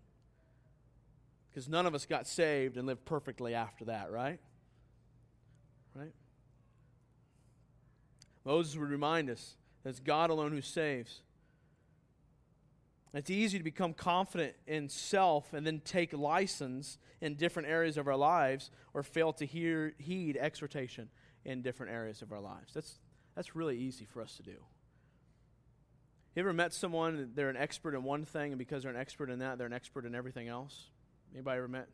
[1.57, 4.39] Because none of us got saved and lived perfectly after that, right?
[5.95, 6.13] Right?
[8.45, 11.21] Moses would remind us that it's God alone who saves.
[13.11, 18.07] It's easy to become confident in self and then take license in different areas of
[18.07, 21.09] our lives or fail to hear, heed exhortation
[21.43, 22.71] in different areas of our lives.
[22.75, 22.99] That's,
[23.35, 24.51] that's really easy for us to do.
[26.35, 29.31] You ever met someone, they're an expert in one thing, and because they're an expert
[29.31, 30.91] in that, they're an expert in everything else?
[31.33, 31.87] Anybody ever met?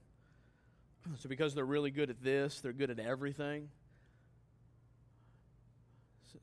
[1.20, 3.70] So because they're really good at this, they're good at everything?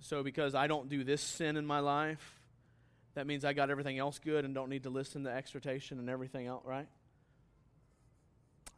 [0.01, 2.41] So because I don't do this sin in my life,
[3.15, 6.09] that means I got everything else good and don't need to listen to exhortation and
[6.09, 6.89] everything else, right?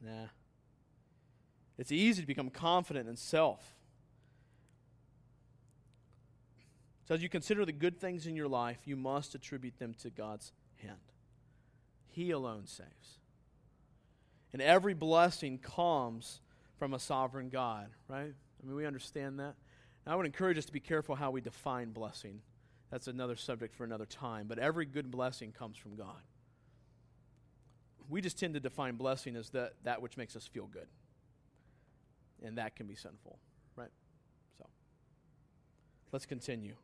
[0.00, 0.26] Nah.
[1.78, 3.60] It's easy to become confident in self.
[7.08, 10.10] So, as you consider the good things in your life, you must attribute them to
[10.10, 10.98] God's hand.
[12.06, 13.18] He alone saves.
[14.52, 16.40] And every blessing comes
[16.78, 18.32] from a sovereign God, right?
[18.62, 19.54] I mean, we understand that.
[20.06, 22.40] I would encourage us to be careful how we define blessing.
[22.90, 24.46] That's another subject for another time.
[24.48, 26.20] But every good blessing comes from God.
[28.08, 30.88] We just tend to define blessing as that, that which makes us feel good.
[32.44, 33.38] And that can be sinful,
[33.76, 33.90] right?
[34.58, 34.66] So,
[36.10, 36.74] let's continue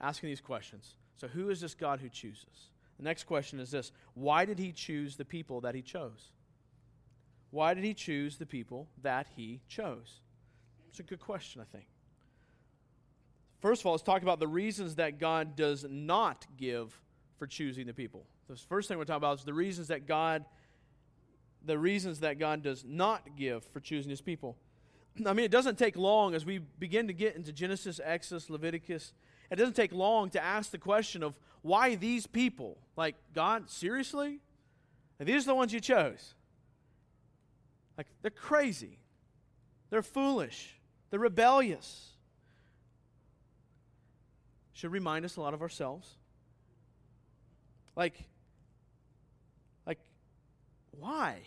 [0.00, 0.96] asking these questions.
[1.16, 2.70] So, who is this God who chooses?
[2.98, 6.32] The next question is this Why did he choose the people that he chose?
[7.50, 10.20] Why did he choose the people that he chose?
[10.88, 11.86] It's a good question, I think.
[13.60, 17.00] First of all, let's talk about the reasons that God does not give
[17.38, 18.26] for choosing the people.
[18.48, 20.44] The first thing we're talking about is the reasons that God
[21.64, 24.56] the reasons that God does not give for choosing his people.
[25.26, 29.12] I mean, it doesn't take long as we begin to get into Genesis, Exodus, Leviticus.
[29.50, 32.78] It doesn't take long to ask the question of why these people?
[32.96, 34.40] Like, God, seriously?
[35.18, 36.34] these are the ones you chose.
[37.98, 38.98] Like, they're crazy.
[39.90, 40.78] They're foolish.
[41.10, 42.12] They're rebellious
[44.78, 46.08] should remind us a lot of ourselves.
[47.96, 48.22] Like,
[49.84, 49.98] like,
[50.92, 51.40] why?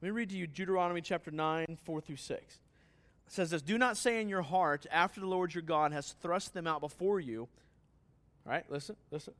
[0.00, 2.40] Let me read to you Deuteronomy chapter 9, 4 through 6.
[2.40, 2.58] It
[3.26, 6.54] says this Do not say in your heart, after the Lord your God has thrust
[6.54, 7.48] them out before you.
[8.46, 9.34] All right, listen, listen.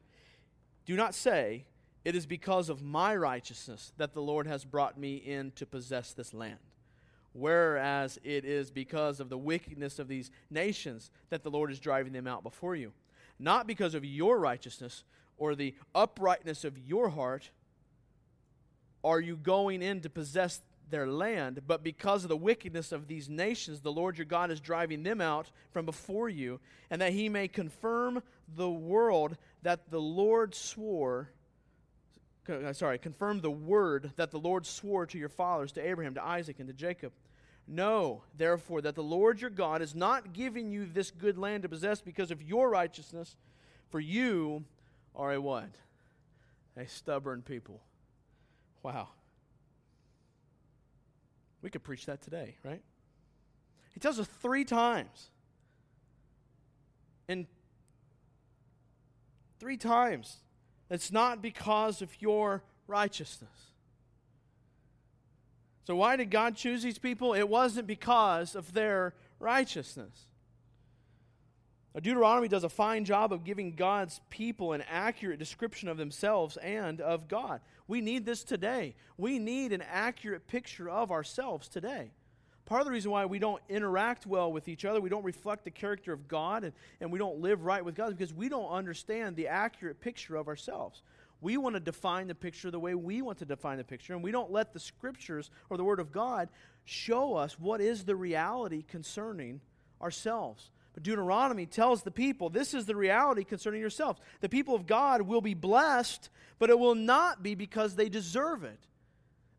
[0.86, 1.66] Do not say,
[2.06, 6.12] It is because of my righteousness that the Lord has brought me in to possess
[6.12, 6.58] this land
[7.38, 12.12] whereas it is because of the wickedness of these nations that the Lord is driving
[12.12, 12.92] them out before you.
[13.38, 15.04] Not because of your righteousness
[15.36, 17.50] or the uprightness of your heart
[19.04, 23.28] are you going in to possess their land, but because of the wickedness of these
[23.28, 27.28] nations, the Lord your God is driving them out from before you, and that he
[27.28, 28.22] may confirm
[28.56, 31.30] the world that the Lord swore
[32.48, 36.24] Uh, sorry, confirm the word that the Lord swore to your fathers, to Abraham, to
[36.24, 37.12] Isaac, and to Jacob.
[37.68, 41.68] Know, therefore, that the Lord your God is not giving you this good land to
[41.68, 43.36] possess because of your righteousness,
[43.90, 44.64] for you
[45.16, 45.70] are a what?
[46.76, 47.80] A stubborn people.
[48.82, 49.08] Wow.
[51.62, 52.82] We could preach that today, right?
[53.92, 55.30] He tells us three times.
[57.28, 57.46] And
[59.58, 60.36] three times.
[60.90, 63.50] It's not because of your righteousness.
[65.86, 67.34] So, why did God choose these people?
[67.34, 70.26] It wasn't because of their righteousness.
[71.94, 76.56] Now, Deuteronomy does a fine job of giving God's people an accurate description of themselves
[76.58, 77.60] and of God.
[77.88, 78.94] We need this today.
[79.16, 82.10] We need an accurate picture of ourselves today.
[82.66, 85.64] Part of the reason why we don't interact well with each other, we don't reflect
[85.64, 88.68] the character of God, and, and we don't live right with God, because we don't
[88.68, 91.02] understand the accurate picture of ourselves.
[91.40, 94.22] We want to define the picture the way we want to define the picture, and
[94.22, 96.48] we don't let the scriptures or the Word of God
[96.84, 99.60] show us what is the reality concerning
[100.02, 100.70] ourselves.
[100.92, 104.18] But Deuteronomy tells the people this is the reality concerning yourselves.
[104.40, 108.64] The people of God will be blessed, but it will not be because they deserve
[108.64, 108.80] it.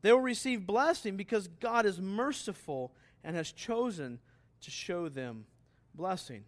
[0.02, 2.94] They will receive blessing because God is merciful
[3.24, 4.20] and has chosen
[4.62, 5.46] to show them
[5.94, 6.44] blessing.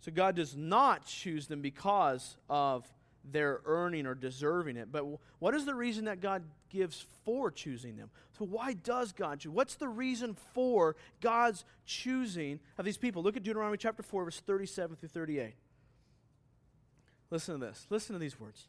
[0.00, 2.90] So God does not choose them because of
[3.24, 4.90] they're earning or deserving it.
[4.90, 5.04] But
[5.38, 8.10] what is the reason that God gives for choosing them?
[8.38, 9.52] So, why does God choose?
[9.52, 13.22] What's the reason for God's choosing of these people?
[13.22, 15.54] Look at Deuteronomy chapter 4, verse 37 through 38.
[17.30, 17.86] Listen to this.
[17.90, 18.68] Listen to these words.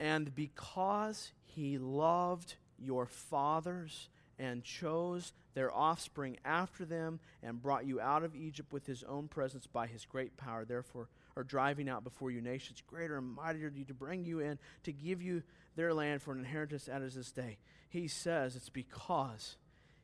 [0.00, 8.00] And because he loved your fathers and chose their offspring after them and brought you
[8.00, 12.04] out of Egypt with his own presence by his great power, therefore, are driving out
[12.04, 15.42] before you nations greater and mightier to bring you in to give you
[15.74, 17.58] their land for an inheritance as this day.
[17.88, 19.56] He says it's because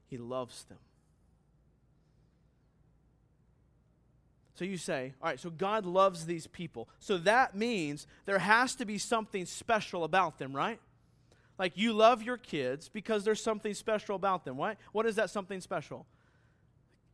[0.06, 0.78] he loves them.
[4.56, 6.88] So you say, all right, so God loves these people.
[6.98, 10.80] So that means there has to be something special about them, right?
[11.58, 14.56] Like you love your kids because there's something special about them.
[14.56, 14.76] What?
[14.92, 16.06] What is that something special?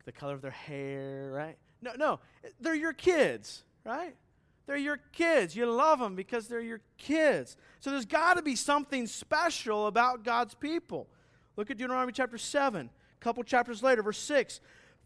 [0.05, 1.57] The color of their hair, right?
[1.81, 2.19] No, no.
[2.59, 4.15] They're your kids, right?
[4.65, 5.55] They're your kids.
[5.55, 7.57] You love them because they're your kids.
[7.79, 11.07] So there's got to be something special about God's people.
[11.57, 12.89] Look at Deuteronomy chapter 7.
[12.89, 14.59] A couple chapters later, verse 6.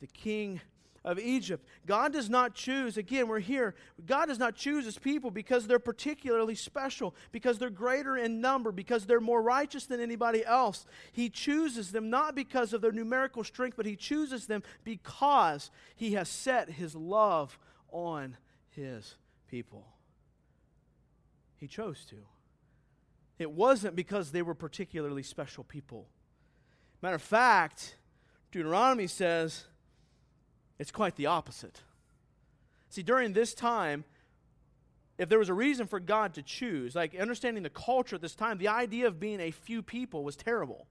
[0.00, 0.60] the king
[1.04, 1.64] of Egypt.
[1.86, 3.76] God does not choose, again, we're here.
[4.04, 8.72] God does not choose his people because they're particularly special, because they're greater in number,
[8.72, 10.84] because they're more righteous than anybody else.
[11.12, 16.14] He chooses them not because of their numerical strength, but he chooses them because he
[16.14, 17.56] has set his love
[17.92, 18.36] on
[18.70, 19.14] his
[19.48, 19.86] people.
[21.56, 22.16] He chose to.
[23.38, 26.08] It wasn't because they were particularly special people.
[27.00, 27.96] Matter of fact,
[28.50, 29.66] Deuteronomy says,
[30.78, 31.80] it's quite the opposite.
[32.90, 34.04] See, during this time,
[35.18, 38.34] if there was a reason for God to choose, like understanding the culture at this
[38.34, 40.86] time, the idea of being a few people was terrible.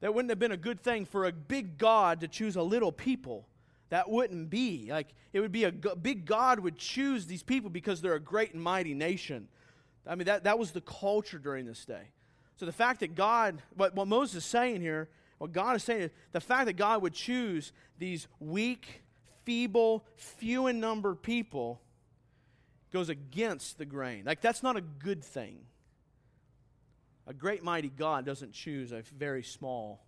[0.00, 2.92] That wouldn't have been a good thing for a big God to choose a little
[2.92, 3.48] people.
[3.90, 4.86] That wouldn't be.
[4.90, 8.54] Like, it would be a big God would choose these people because they're a great
[8.54, 9.48] and mighty nation.
[10.06, 12.10] I mean, that, that was the culture during this day.
[12.56, 16.02] So the fact that God, what, what Moses is saying here what God is saying
[16.02, 19.02] is the fact that God would choose these weak,
[19.44, 21.80] feeble, few in number people
[22.92, 24.24] goes against the grain.
[24.24, 25.58] Like, that's not a good thing.
[27.26, 30.04] A great, mighty God doesn't choose a very small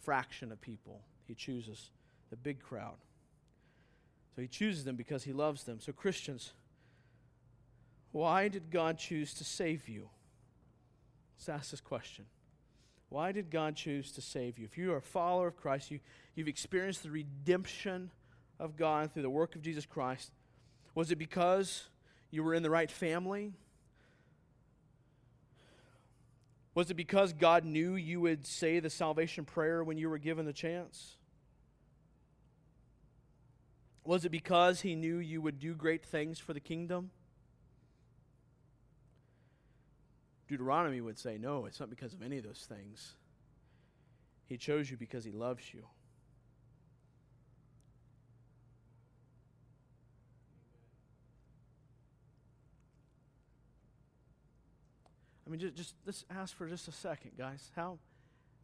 [0.00, 1.90] fraction of people, He chooses
[2.30, 2.96] the big crowd.
[4.36, 5.80] So He chooses them because He loves them.
[5.80, 6.52] So, Christians,
[8.12, 10.08] why did God choose to save you?
[11.38, 12.26] Let's ask this question.
[13.14, 14.64] Why did God choose to save you?
[14.64, 16.00] If you are a follower of Christ, you,
[16.34, 18.10] you've experienced the redemption
[18.58, 20.32] of God through the work of Jesus Christ.
[20.96, 21.84] Was it because
[22.32, 23.52] you were in the right family?
[26.74, 30.44] Was it because God knew you would say the salvation prayer when you were given
[30.44, 31.16] the chance?
[34.04, 37.12] Was it because He knew you would do great things for the kingdom?
[40.54, 43.14] Deuteronomy would say, no, it's not because of any of those things.
[44.46, 45.82] He chose you because he loves you.
[55.44, 57.72] I mean, just, just let's ask for just a second, guys.
[57.74, 57.98] How,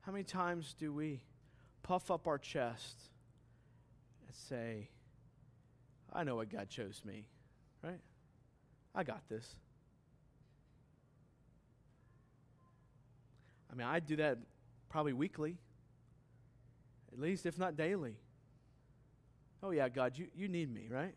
[0.02, 1.22] how many times do we
[1.82, 2.96] puff up our chest
[4.28, 4.90] and say,
[6.12, 7.26] I know what God chose me,
[7.82, 7.98] right?
[8.94, 9.56] I got this.
[13.70, 14.38] I mean, I do that
[14.88, 15.56] probably weekly,
[17.12, 18.16] at least, if not daily.
[19.62, 21.14] Oh, yeah, God, you, you need me, right?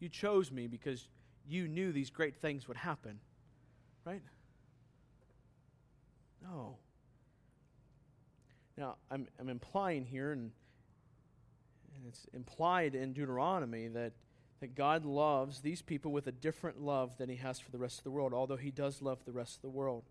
[0.00, 1.08] You chose me because
[1.46, 3.20] you knew these great things would happen,
[4.04, 4.22] right?
[6.42, 6.76] No.
[8.76, 10.50] Now, I'm, I'm implying here, and,
[11.96, 14.12] and it's implied in Deuteronomy that
[14.60, 17.98] that God loves these people with a different love than he has for the rest
[17.98, 20.04] of the world, although he does love the rest of the world.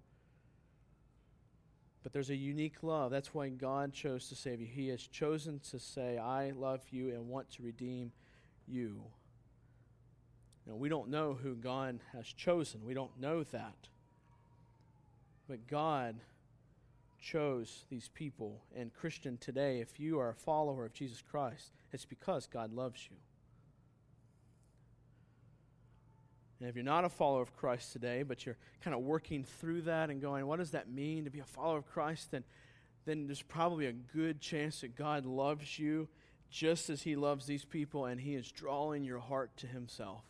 [2.04, 3.12] But there's a unique love.
[3.12, 4.68] That's why God chose to save you.
[4.68, 8.12] He has chosen to say, I love you and want to redeem
[8.68, 9.02] you.
[10.68, 12.86] Now, we don't know who God has chosen.
[12.86, 13.88] We don't know that.
[15.48, 16.16] But God
[17.22, 18.62] chose these people.
[18.76, 23.08] And, Christian, today, if you are a follower of Jesus Christ, it's because God loves
[23.10, 23.18] you.
[26.64, 29.82] And if you're not a follower of Christ today, but you're kind of working through
[29.82, 32.32] that and going, what does that mean to be a follower of Christ?
[32.32, 32.46] Then,
[33.04, 36.08] then there's probably a good chance that God loves you
[36.50, 40.24] just as He loves these people, and He is drawing your heart to Himself.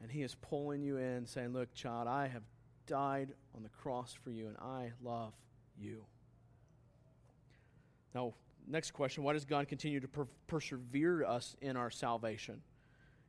[0.00, 2.44] And He is pulling you in, saying, Look, child, I have
[2.86, 5.32] died on the cross for you, and I love
[5.76, 6.04] you.
[8.14, 8.34] Now,
[8.64, 12.62] next question why does God continue to per- persevere us in our salvation?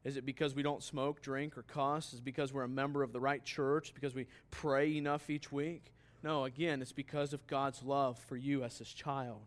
[0.04, 2.14] Is it because we don't smoke, drink, or cuss?
[2.14, 3.94] Is it because we're a member of the right church?
[3.94, 5.92] Because we pray enough each week?
[6.24, 9.42] No, again, it's because of God's love for you as His child.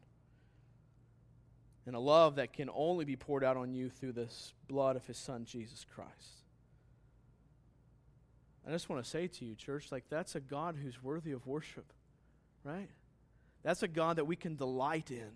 [1.86, 4.28] And a love that can only be poured out on you through the
[4.68, 6.42] blood of His Son, Jesus Christ.
[8.66, 11.46] I just want to say to you, church, like that's a God who's worthy of
[11.46, 11.92] worship,
[12.62, 12.88] right?
[13.62, 15.30] That's a God that we can delight in.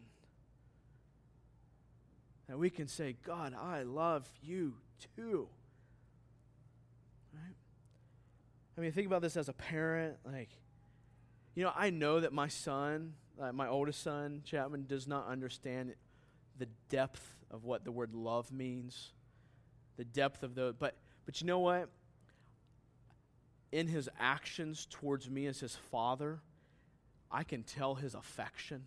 [2.48, 4.74] That we can say, God, I love you
[5.16, 5.48] too.
[7.34, 7.56] Right?
[8.78, 10.16] I mean, think about this as a parent.
[10.24, 10.50] Like,
[11.54, 15.94] you know, I know that my son, uh, my oldest son, Chapman, does not understand
[16.58, 19.12] the depth of what the word love means.
[19.96, 20.94] The depth of the, but,
[21.24, 21.88] but you know what?
[23.72, 26.40] In his actions towards me as his father,
[27.30, 28.84] I can tell his affection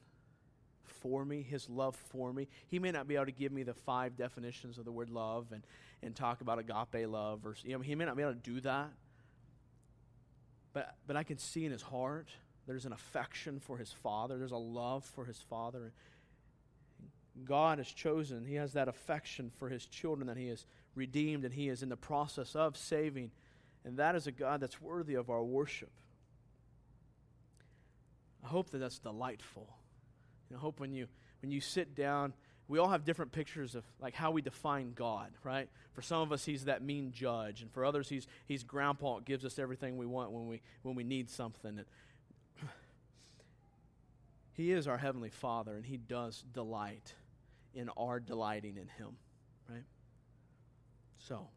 [0.99, 2.47] for me, his love for me.
[2.67, 5.47] He may not be able to give me the five definitions of the word love
[5.51, 5.63] and,
[6.01, 8.61] and talk about agape love, or you know, he may not be able to do
[8.61, 8.89] that.
[10.73, 12.29] But, but I can see in his heart
[12.67, 15.91] there's an affection for his father, there's a love for his father.
[17.45, 21.53] God has chosen, he has that affection for his children that he has redeemed and
[21.53, 23.31] he is in the process of saving.
[23.85, 25.91] And that is a God that's worthy of our worship.
[28.43, 29.67] I hope that that's delightful.
[30.53, 31.07] I hope when you
[31.41, 32.33] when you sit down,
[32.67, 35.69] we all have different pictures of like how we define God, right?
[35.93, 39.45] For some of us, He's that mean judge, and for others, He's He's Grandpa gives
[39.45, 41.79] us everything we want when we when we need something.
[41.79, 41.85] And
[44.53, 47.13] he is our heavenly Father, and He does delight
[47.73, 49.17] in our delighting in Him,
[49.69, 49.85] right?
[51.17, 51.47] So.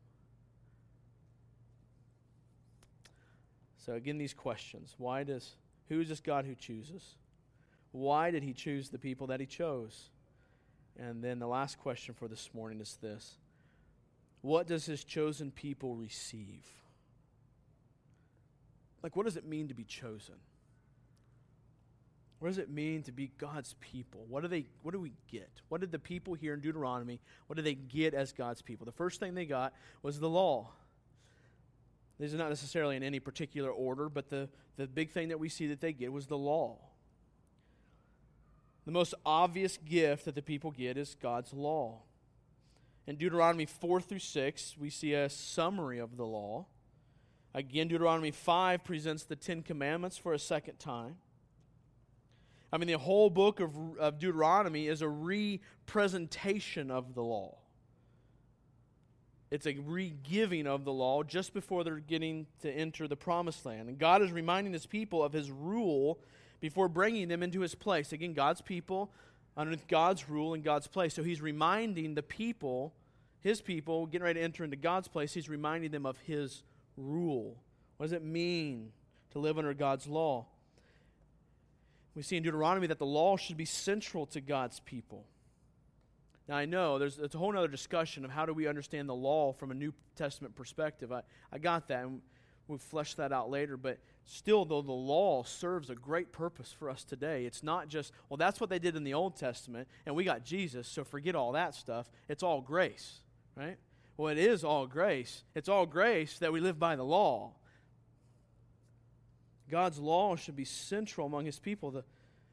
[3.79, 5.57] So again, these questions: Why does
[5.89, 7.17] who is this God who chooses?
[7.93, 10.11] Why did he choose the people that he chose?
[10.99, 13.37] And then the last question for this morning is this
[14.41, 16.67] What does his chosen people receive?
[19.03, 20.37] Like, what does it mean to be chosen?
[22.39, 24.25] What does it mean to be God's people?
[24.29, 25.51] What do they what do we get?
[25.69, 28.85] What did the people here in Deuteronomy, what did they get as God's people?
[28.85, 29.73] The first thing they got
[30.03, 30.71] was the law.
[32.19, 35.49] These are not necessarily in any particular order, but the, the big thing that we
[35.49, 36.79] see that they get was the law.
[38.85, 42.01] The most obvious gift that the people get is God's law.
[43.07, 46.67] In Deuteronomy 4 through 6, we see a summary of the law.
[47.55, 51.17] Again, Deuteronomy 5 presents the Ten Commandments for a second time.
[52.73, 57.59] I mean, the whole book of, of Deuteronomy is a representation of the law.
[59.51, 63.91] It's a re-giving of the law just before they're getting to enter the promised land.
[63.91, 66.19] And God is reminding his people of his rule
[66.63, 68.13] before bringing them into his place.
[68.13, 69.11] Again, God's people
[69.57, 71.13] underneath God's rule and God's place.
[71.13, 72.95] So he's reminding the people,
[73.41, 76.63] his people, getting ready to enter into God's place, he's reminding them of his
[76.97, 77.57] rule.
[77.97, 78.93] What does it mean
[79.33, 80.47] to live under God's law?
[82.15, 85.27] We see in Deuteronomy that the law should be central to God's people.
[86.49, 89.53] Now, I know there's, a whole other discussion of how do we understand the law
[89.53, 91.11] from a New Testament perspective.
[91.11, 92.21] I, I got that, and
[92.69, 93.77] we'll flesh that out later.
[93.77, 97.45] But still, though, the law serves a great purpose for us today.
[97.45, 100.45] It's not just, well, that's what they did in the Old Testament, and we got
[100.45, 102.11] Jesus, so forget all that stuff.
[102.29, 103.21] It's all grace,
[103.57, 103.77] right?
[104.17, 105.43] Well, it is all grace.
[105.55, 107.53] It's all grace that we live by the law.
[109.71, 111.91] God's law should be central among his people.
[111.91, 112.05] The,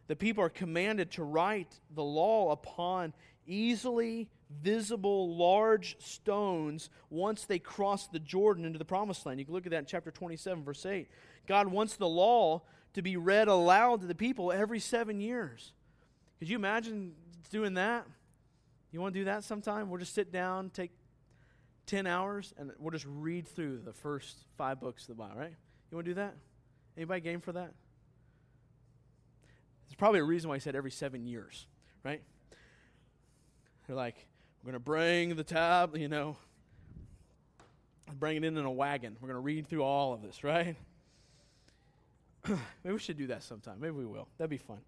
[0.07, 3.13] the people are commanded to write the law upon
[3.45, 9.39] easily visible large stones once they cross the Jordan into the promised land.
[9.39, 11.07] You can look at that in chapter 27, verse 8.
[11.47, 15.73] God wants the law to be read aloud to the people every seven years.
[16.39, 17.13] Could you imagine
[17.51, 18.05] doing that?
[18.91, 19.89] You want to do that sometime?
[19.89, 20.91] We'll just sit down, take
[21.85, 25.53] 10 hours, and we'll just read through the first five books of the Bible, right?
[25.91, 26.35] You want to do that?
[26.97, 27.73] Anybody game for that?
[29.87, 31.67] There's probably a reason why I said every seven years,
[32.03, 32.21] right?
[33.87, 34.27] They're like,
[34.63, 36.35] we're going to bring the tab, you know,
[38.19, 39.15] bring it in in a wagon.
[39.21, 40.75] We're going to read through all of this, right?
[42.47, 43.77] Maybe we should do that sometime.
[43.79, 44.27] Maybe we will.
[44.37, 44.79] That'd be fun.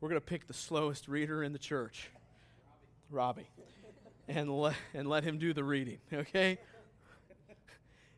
[0.00, 2.10] We're going to pick the slowest reader in the church,
[3.10, 3.48] Robbie,
[4.28, 6.58] and, let, and let him do the reading, okay?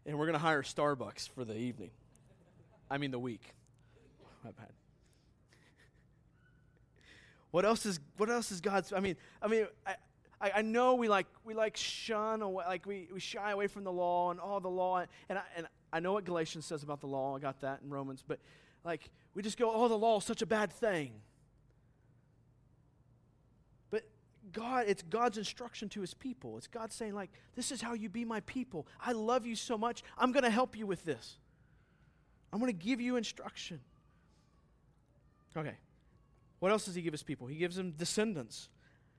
[0.06, 1.90] And we're going to hire Starbucks for the evening.
[2.90, 3.54] I mean, the week.
[4.44, 4.68] My bad.
[7.54, 8.92] What else is what else is God's?
[8.92, 13.06] I mean, I mean, I, I, know we like we like shun away, like we,
[13.14, 15.04] we shy away from the law and all the law.
[15.28, 17.36] And I, and I know what Galatians says about the law.
[17.36, 18.24] I got that in Romans.
[18.26, 18.40] But
[18.82, 21.12] like we just go, oh, the law is such a bad thing.
[23.88, 24.02] But
[24.52, 26.58] God, it's God's instruction to his people.
[26.58, 28.88] It's God saying, like, this is how you be my people.
[29.00, 30.02] I love you so much.
[30.18, 31.38] I'm going to help you with this.
[32.52, 33.78] I'm going to give you instruction.
[35.56, 35.76] Okay.
[36.64, 37.46] What else does he give his people?
[37.46, 38.70] He gives them descendants.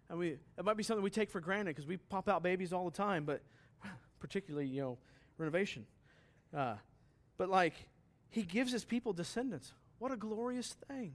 [0.09, 2.73] And we, it might be something we take for granted because we pop out babies
[2.73, 3.43] all the time, but
[4.19, 4.97] particularly, you know,
[5.37, 5.85] renovation.
[6.51, 6.73] Uh,
[7.37, 7.75] but like,
[8.31, 9.73] he gives his people descendants.
[9.99, 11.13] What a glorious thing.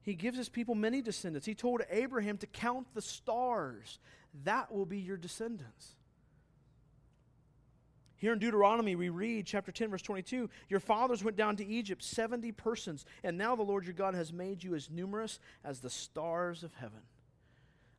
[0.00, 1.44] He gives his people many descendants.
[1.44, 3.98] He told Abraham to count the stars.
[4.44, 5.96] That will be your descendants.
[8.16, 12.02] Here in Deuteronomy, we read, chapter 10, verse 22 Your fathers went down to Egypt,
[12.02, 15.90] 70 persons, and now the Lord your God has made you as numerous as the
[15.90, 17.00] stars of heaven.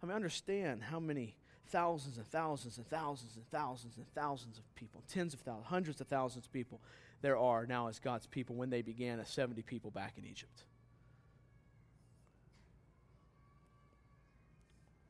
[0.01, 1.36] I mean, understand how many
[1.68, 6.01] thousands and thousands and thousands and thousands and thousands of people, tens of thousands, hundreds
[6.01, 6.80] of thousands of people
[7.22, 10.63] there are now as God's people when they began as 70 people back in Egypt.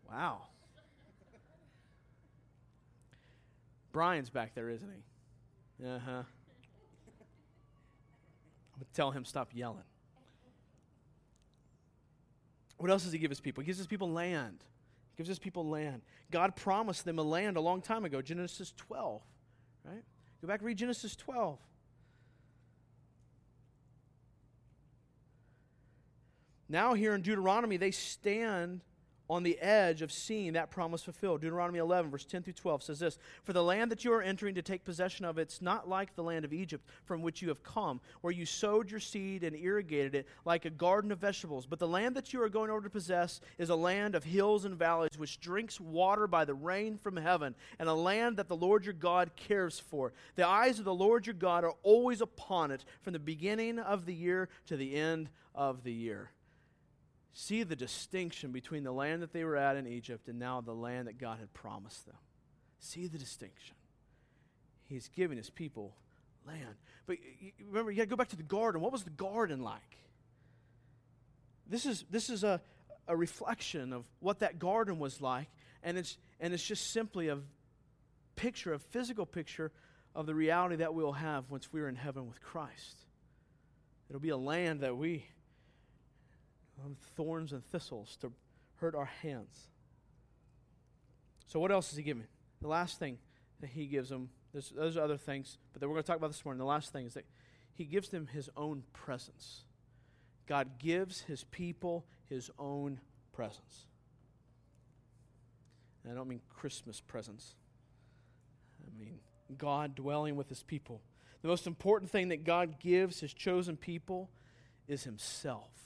[0.10, 0.44] Wow.
[3.96, 5.88] Brian's back there, isn't he?
[5.88, 6.12] Uh huh.
[6.12, 6.26] I'm
[8.76, 9.86] going to tell him stop yelling.
[12.76, 13.62] What else does he give his people?
[13.62, 14.66] He gives his people land.
[15.14, 16.02] He gives his people land.
[16.30, 19.22] God promised them a land a long time ago, Genesis 12,
[19.86, 20.04] right?
[20.42, 21.58] Go back read Genesis 12.
[26.68, 28.82] Now, here in Deuteronomy, they stand
[29.30, 31.42] on the edge of seeing that promise fulfilled.
[31.42, 34.56] Deuteronomy 11, verse 10 through 12 says this For the land that you are entering
[34.56, 37.64] to take possession of, it's not like the land of Egypt from which you have
[37.64, 41.66] come, where you sowed your seed and irrigated it like a garden of vegetables.
[41.66, 44.66] But the land that you are going over to possess is a land of hills
[44.66, 48.56] and valleys, which drinks water by the rain from heaven, and a land that the
[48.56, 50.14] Lord your God cares for.
[50.36, 54.06] The eyes of the Lord your God are always upon it, from the beginning of
[54.06, 56.32] the year to the end of the year
[57.36, 60.74] see the distinction between the land that they were at in Egypt and now the
[60.74, 62.16] land that God had promised them.
[62.80, 63.76] See the distinction.
[64.88, 65.94] He's giving his people
[66.48, 66.76] land.
[67.06, 67.18] But
[67.68, 68.82] remember, you got to go back to the garden.
[68.82, 69.98] What was the garden like?
[71.68, 72.62] This is, this is a,
[73.06, 75.50] a reflection of what that garden was like,
[75.84, 77.40] and it's, and it's just simply a
[78.38, 79.74] picture, a physical picture
[80.16, 82.96] of the reality that we'll have once we're in heaven with Christ.
[84.10, 85.26] It'll be a land that we
[86.84, 88.32] Um, thorns and thistles to
[88.78, 89.70] hurt our hands.
[91.48, 92.26] So, what else is he giving?
[92.62, 93.18] The last thing
[93.62, 96.32] that he gives them, there's, there's other things, but that we're going to talk about
[96.32, 96.60] this morning.
[96.60, 97.26] The last thing is that
[97.74, 99.64] he gives them his own presence.
[100.48, 103.00] God gives his people his own
[103.34, 103.86] presence.
[106.04, 107.56] And I don't mean Christmas presents,
[108.82, 109.20] I mean
[109.58, 111.02] God dwelling with his people.
[111.42, 114.30] The most important thing that God gives his chosen people
[114.88, 115.85] is himself.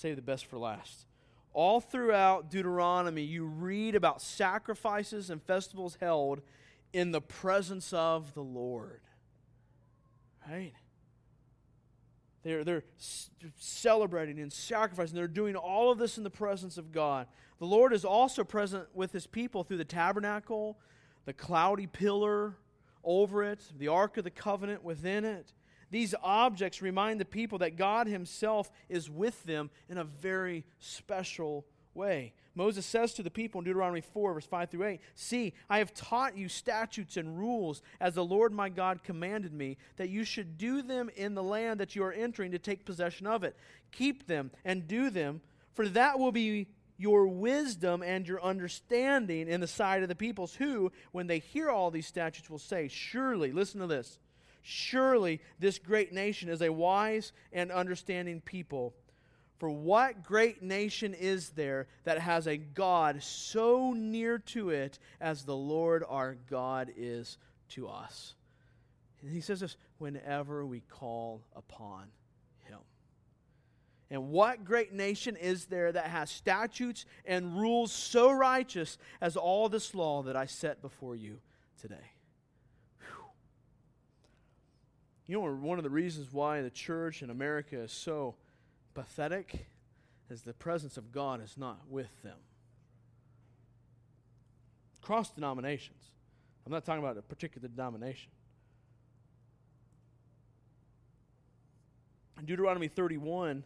[0.00, 1.04] Save the best for last.
[1.52, 6.40] All throughout Deuteronomy, you read about sacrifices and festivals held
[6.94, 9.02] in the presence of the Lord.
[10.48, 10.72] Right?
[12.42, 12.84] They're, they're
[13.58, 15.16] celebrating and sacrificing.
[15.16, 17.26] They're doing all of this in the presence of God.
[17.58, 20.78] The Lord is also present with his people through the tabernacle,
[21.26, 22.56] the cloudy pillar
[23.04, 25.52] over it, the Ark of the Covenant within it.
[25.90, 31.66] These objects remind the people that God Himself is with them in a very special
[31.94, 32.32] way.
[32.54, 35.94] Moses says to the people in Deuteronomy 4, verse 5 through 8 See, I have
[35.94, 40.58] taught you statutes and rules as the Lord my God commanded me, that you should
[40.58, 43.56] do them in the land that you are entering to take possession of it.
[43.92, 45.40] Keep them and do them,
[45.74, 50.54] for that will be your wisdom and your understanding in the sight of the peoples,
[50.54, 54.18] who, when they hear all these statutes, will say, Surely, listen to this
[54.62, 58.94] Surely this great nation is a wise and understanding people.
[59.58, 65.44] For what great nation is there that has a God so near to it as
[65.44, 67.36] the Lord our God is
[67.70, 68.34] to us?
[69.20, 72.06] And he says this whenever we call upon
[72.68, 72.78] him.
[74.10, 79.68] And what great nation is there that has statutes and rules so righteous as all
[79.68, 81.38] this law that I set before you
[81.80, 82.12] today?
[85.30, 88.34] You know, one of the reasons why the church in America is so
[88.94, 89.68] pathetic
[90.28, 92.38] is the presence of God is not with them.
[95.00, 96.02] Cross denominations.
[96.66, 98.32] I'm not talking about a particular denomination.
[102.40, 103.62] In Deuteronomy 31,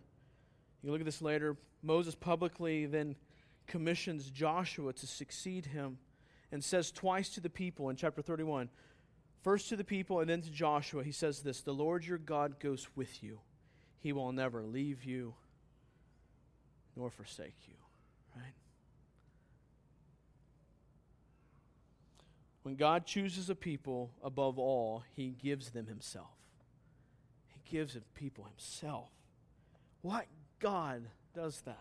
[0.83, 1.57] You look at this later.
[1.83, 3.17] Moses publicly then
[3.67, 5.97] commissions Joshua to succeed him
[6.53, 8.69] and says twice to the people in chapter 31
[9.45, 12.59] first to the people and then to Joshua, he says this The Lord your God
[12.59, 13.39] goes with you,
[14.01, 15.35] he will never leave you
[16.97, 17.75] nor forsake you.
[18.35, 18.55] Right?
[22.63, 26.31] When God chooses a people above all, he gives them himself.
[27.49, 29.11] He gives people himself.
[30.01, 30.27] What
[30.61, 31.03] God
[31.35, 31.79] does that?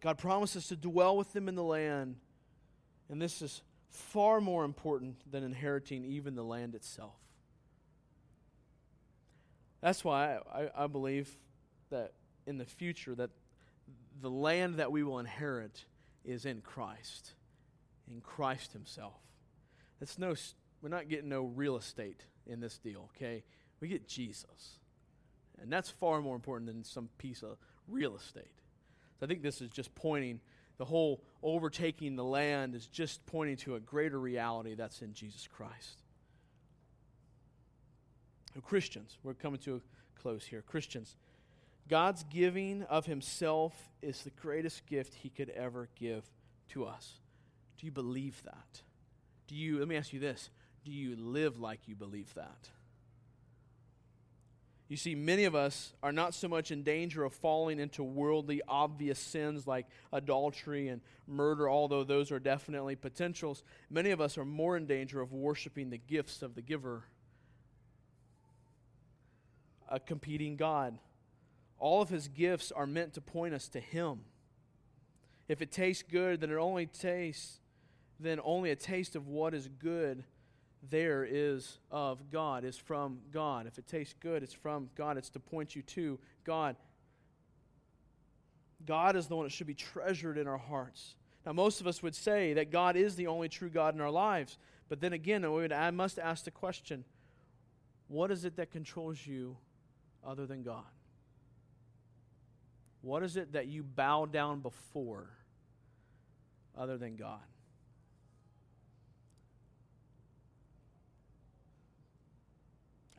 [0.00, 2.16] God promises to dwell with them in the land,
[3.08, 3.62] and this is
[3.92, 7.14] far more important than inheriting even the land itself.
[9.82, 11.30] That's why I, I, believe
[11.90, 12.12] that
[12.46, 13.30] in the future that
[14.20, 15.84] the land that we will inherit
[16.24, 17.32] is in Christ,
[18.08, 19.20] in Christ Himself.
[20.00, 20.34] It's no,
[20.80, 23.44] we're not getting no real estate in this deal, okay?
[23.80, 24.78] We get Jesus.
[25.60, 28.62] And that's far more important than some piece of real estate.
[29.18, 30.40] So I think this is just pointing,
[30.82, 35.46] the whole overtaking the land is just pointing to a greater reality that's in Jesus
[35.46, 36.02] Christ.
[38.64, 40.60] Christians, we're coming to a close here.
[40.60, 41.14] Christians,
[41.88, 43.72] God's giving of himself
[44.02, 46.24] is the greatest gift he could ever give
[46.70, 47.20] to us.
[47.78, 48.82] Do you believe that?
[49.46, 50.50] Do you, let me ask you this,
[50.84, 52.70] do you live like you believe that?
[54.92, 58.60] You see, many of us are not so much in danger of falling into worldly,
[58.68, 63.64] obvious sins like adultery and murder, although those are definitely potentials.
[63.88, 67.04] Many of us are more in danger of worshiping the gifts of the giver,
[69.88, 70.98] a competing God.
[71.78, 74.20] All of his gifts are meant to point us to him.
[75.48, 77.60] If it tastes good, then it only tastes,
[78.20, 80.24] then only a taste of what is good
[80.90, 83.66] there is of God, is from God.
[83.66, 85.16] If it tastes good, it's from God.
[85.16, 86.76] It's to point you to God.
[88.84, 91.14] God is the one that should be treasured in our hearts.
[91.46, 94.10] Now, most of us would say that God is the only true God in our
[94.10, 94.58] lives.
[94.88, 97.04] But then again, I must ask the question
[98.08, 99.56] what is it that controls you
[100.24, 100.84] other than God?
[103.00, 105.30] What is it that you bow down before
[106.76, 107.40] other than God?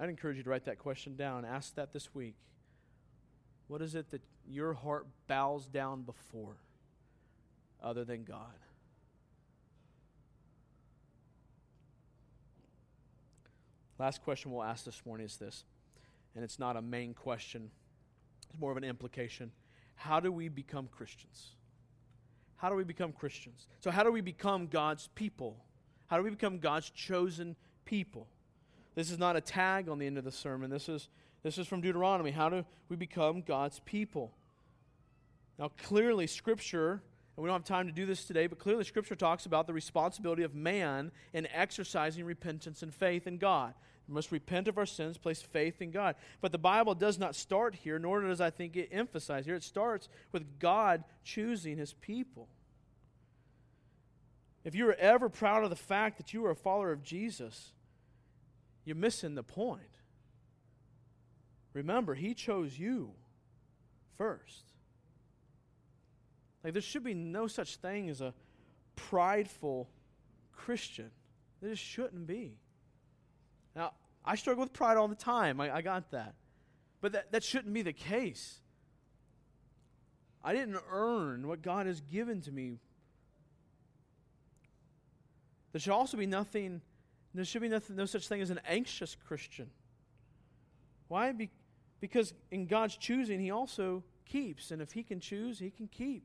[0.03, 1.45] I'd encourage you to write that question down.
[1.45, 2.35] Ask that this week.
[3.69, 6.57] What is it that your heart bows down before
[7.81, 8.57] other than God?
[13.97, 15.63] Last question we'll ask this morning is this,
[16.35, 17.71] and it's not a main question,
[18.49, 19.53] it's more of an implication.
[19.95, 21.55] How do we become Christians?
[22.57, 23.67] How do we become Christians?
[23.79, 25.63] So, how do we become God's people?
[26.07, 28.27] How do we become God's chosen people?
[28.95, 30.69] This is not a tag on the end of the sermon.
[30.69, 31.09] This is,
[31.41, 32.31] this is from Deuteronomy.
[32.31, 34.33] How do we become God's people?
[35.57, 37.01] Now, clearly, Scripture,
[37.35, 39.73] and we don't have time to do this today, but clearly, Scripture talks about the
[39.73, 43.73] responsibility of man in exercising repentance and faith in God.
[44.07, 46.15] We must repent of our sins, place faith in God.
[46.41, 49.55] But the Bible does not start here, nor does I think it emphasize here.
[49.55, 52.49] It starts with God choosing his people.
[54.63, 57.71] If you are ever proud of the fact that you are a follower of Jesus,
[58.85, 59.81] you're missing the point.
[61.73, 63.11] Remember, He chose you
[64.17, 64.63] first.
[66.63, 68.33] Like, there should be no such thing as a
[68.95, 69.89] prideful
[70.51, 71.11] Christian.
[71.61, 72.57] There just shouldn't be.
[73.75, 75.59] Now, I struggle with pride all the time.
[75.59, 76.35] I, I got that.
[77.01, 78.59] But that, that shouldn't be the case.
[80.43, 82.79] I didn't earn what God has given to me.
[85.71, 86.81] There should also be nothing
[87.33, 89.69] there should be nothing, no such thing as an anxious Christian.
[91.07, 91.31] Why?
[91.31, 91.49] Be,
[91.99, 94.71] because in God's choosing, He also keeps.
[94.71, 96.23] And if He can choose, He can keep.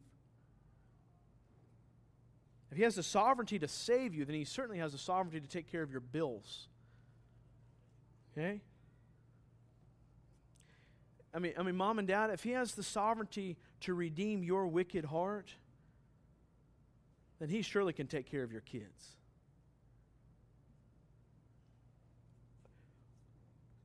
[2.70, 5.48] If He has the sovereignty to save you, then He certainly has the sovereignty to
[5.48, 6.68] take care of your bills.
[8.36, 8.61] Okay?
[11.34, 14.66] I mean, I mean, mom and dad, if He has the sovereignty to redeem your
[14.66, 15.50] wicked heart,
[17.38, 19.16] then He surely can take care of your kids.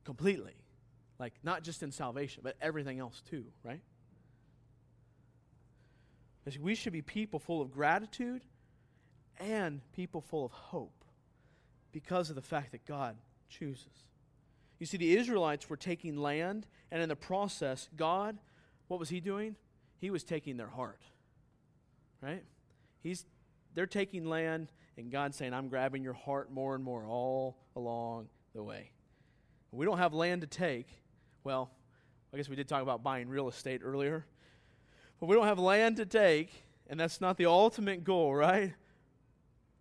[0.04, 0.54] Completely.
[1.18, 3.80] Like, not just in salvation, but everything else too, right?
[6.60, 8.42] We should be people full of gratitude
[9.38, 11.04] and people full of hope
[11.92, 13.16] because of the fact that God
[13.48, 13.86] chooses.
[14.78, 18.36] You see, the Israelites were taking land, and in the process, God,
[18.88, 19.56] what was He doing?
[20.00, 21.00] He was taking their heart.
[22.20, 22.44] Right?
[23.02, 23.24] He's,
[23.74, 28.28] they're taking land, and God's saying, I'm grabbing your heart more and more all along
[28.54, 28.90] the way
[29.76, 30.88] we don't have land to take,
[31.42, 31.70] well,
[32.32, 34.26] I guess we did talk about buying real estate earlier.
[35.20, 36.50] But we don't have land to take,
[36.88, 38.72] and that's not the ultimate goal, right?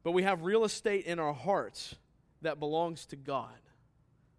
[0.04, 1.96] But we have real estate in our hearts
[2.42, 3.50] that belongs to God.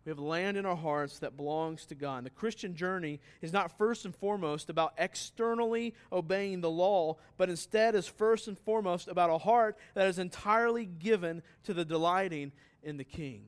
[0.04, 2.18] We have land in our hearts that belongs to God.
[2.18, 7.48] And the Christian journey is not first and foremost about externally obeying the law, but
[7.48, 12.52] instead is first and foremost about a heart that is entirely given to the delighting
[12.82, 13.46] in the King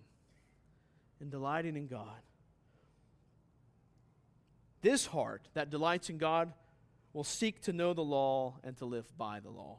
[1.20, 2.20] and delighting in God.
[4.82, 6.52] This heart that delights in God
[7.12, 9.78] will seek to know the law and to live by the law.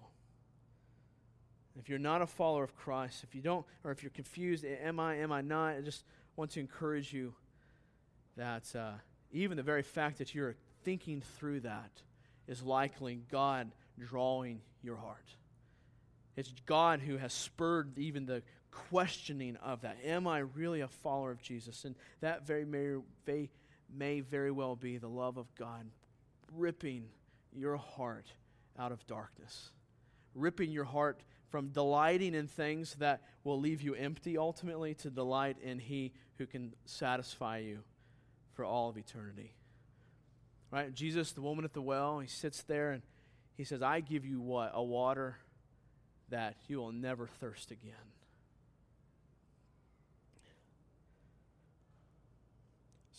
[1.79, 4.99] If you're not a follower of Christ, if you don't, or if you're confused, am
[4.99, 5.77] I, am I not?
[5.77, 6.03] I just
[6.35, 7.35] want to encourage you
[8.35, 8.93] that uh,
[9.31, 11.91] even the very fact that you're thinking through that
[12.47, 15.35] is likely God drawing your heart.
[16.35, 19.97] It's God who has spurred even the questioning of that.
[20.03, 21.86] Am I really a follower of Jesus?
[21.86, 22.97] And that very may,
[23.93, 25.86] may, very well be the love of God
[26.53, 27.05] ripping
[27.53, 28.28] your heart
[28.80, 29.72] out of darkness,
[30.34, 35.57] ripping your heart from delighting in things that will leave you empty ultimately to delight
[35.61, 37.80] in He who can satisfy you
[38.53, 39.53] for all of eternity.
[40.72, 40.93] Right?
[40.93, 43.01] Jesus, the woman at the well, he sits there and
[43.55, 44.72] he says, I give you what?
[44.74, 45.38] A water
[46.30, 47.93] that you will never thirst again.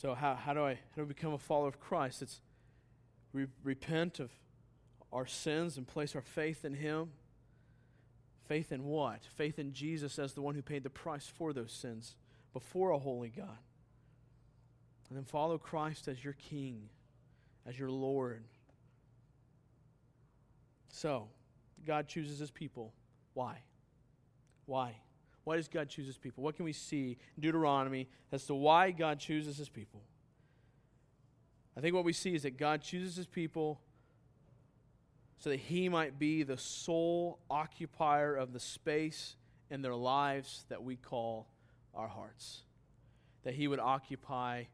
[0.01, 2.23] So, how, how, do, I, how do I become a follower of Christ?
[2.23, 2.41] It's
[3.33, 4.31] re- repent of
[5.13, 7.11] our sins and place our faith in Him.
[8.47, 9.25] Faith in what?
[9.25, 12.15] Faith in Jesus as the one who paid the price for those sins
[12.53, 13.59] before a holy God.
[15.09, 16.91] And then follow Christ as your King,
[17.67, 18.45] as your Lord.
[20.93, 21.27] So,
[21.85, 22.93] God chooses his people.
[23.35, 23.59] Why?
[24.65, 24.95] Why?
[25.49, 26.45] Why does God choose his people?
[26.45, 30.03] What can we see in Deuteronomy as to why God chooses his people?
[31.75, 33.81] I think what we see is that God chooses his people
[35.39, 39.37] so that he might be the sole occupier of the space
[39.71, 41.49] in their lives that we call
[41.95, 42.65] our hearts.
[43.45, 44.65] That he would occupy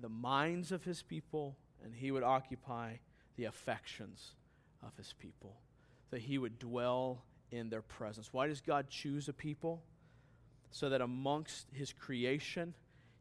[0.00, 2.98] the minds of his people and he would occupy
[3.34, 4.34] the affections
[4.84, 5.56] of his people.
[6.12, 8.32] That he would dwell in their presence.
[8.32, 9.82] Why does God choose a people?
[10.72, 12.74] So that amongst his creation,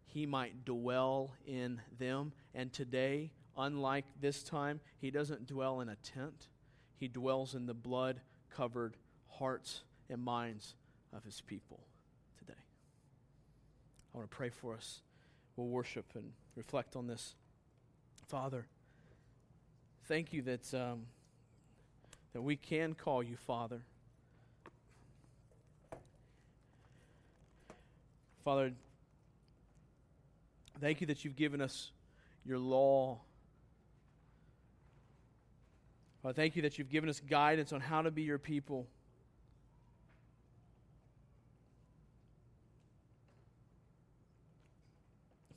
[0.06, 2.34] he might dwell in them.
[2.56, 6.48] And today, unlike this time, he doesn't dwell in a tent
[7.02, 8.22] he dwells in the blood
[8.56, 8.96] covered
[9.28, 10.76] hearts and minds
[11.12, 11.80] of his people
[12.38, 12.54] today.
[14.14, 15.02] I want to pray for us.
[15.56, 17.34] We'll worship and reflect on this.
[18.28, 18.68] Father,
[20.04, 21.08] thank you that, um,
[22.34, 23.82] that we can call you Father.
[28.44, 28.72] Father,
[30.80, 31.92] thank you that you've given us
[32.46, 33.20] your law
[36.22, 38.86] Father, thank you that you've given us guidance on how to be your people.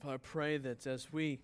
[0.01, 1.39] Father, I pray that as we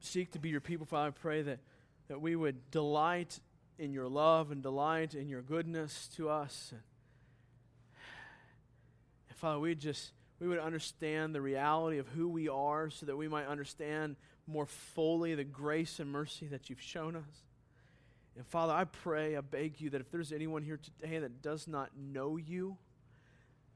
[0.00, 1.58] seek to be your people, Father, I pray that,
[2.06, 3.40] that we would delight
[3.80, 6.72] in your love and delight in your goodness to us.
[9.38, 13.28] Father, we just we would understand the reality of who we are so that we
[13.28, 14.16] might understand
[14.46, 17.44] more fully the grace and mercy that you've shown us.
[18.36, 21.66] And Father, I pray, I beg you that if there's anyone here today that does
[21.66, 22.76] not know you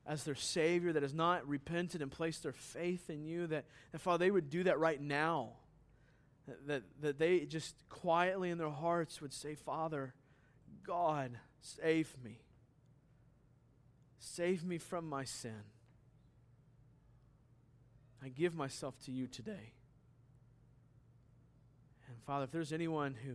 [0.07, 4.01] as their Savior, that has not repented and placed their faith in you, that, that
[4.01, 5.51] Father, they would do that right now.
[6.67, 10.13] That, that they just quietly in their hearts would say, Father,
[10.85, 12.41] God, save me.
[14.25, 15.65] Save me from my sin.
[18.23, 19.73] I give myself to you today.
[22.07, 23.33] And Father, if there's anyone who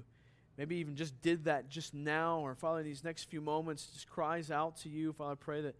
[0.57, 4.49] maybe even just did that just now, or Father, these next few moments, just cries
[4.49, 5.11] out to you.
[5.11, 5.75] Father, I pray that,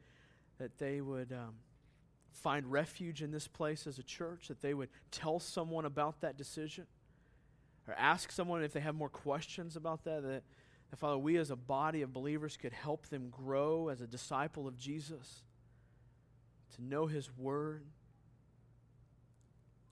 [0.59, 1.53] that they would um,
[2.33, 6.35] find refuge in this place as a church, that they would tell someone about that
[6.35, 6.85] decision,
[7.87, 10.43] or ask someone if they have more questions about that, that,
[10.89, 14.67] that Father, we as a body of believers could help them grow as a disciple
[14.67, 15.43] of Jesus,
[16.75, 17.83] to know His Word.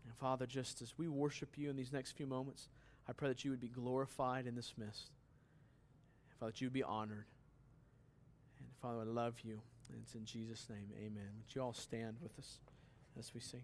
[0.06, 2.70] And Father, just as we worship you in these next few moments,
[3.08, 5.10] I pray that you would be glorified in this midst.
[6.39, 7.26] Father, that you would be honored.
[8.60, 9.62] And Father, I love you.
[9.89, 11.30] And it's in Jesus' name, amen.
[11.38, 12.60] Would you all stand with us
[13.20, 13.64] as we sing?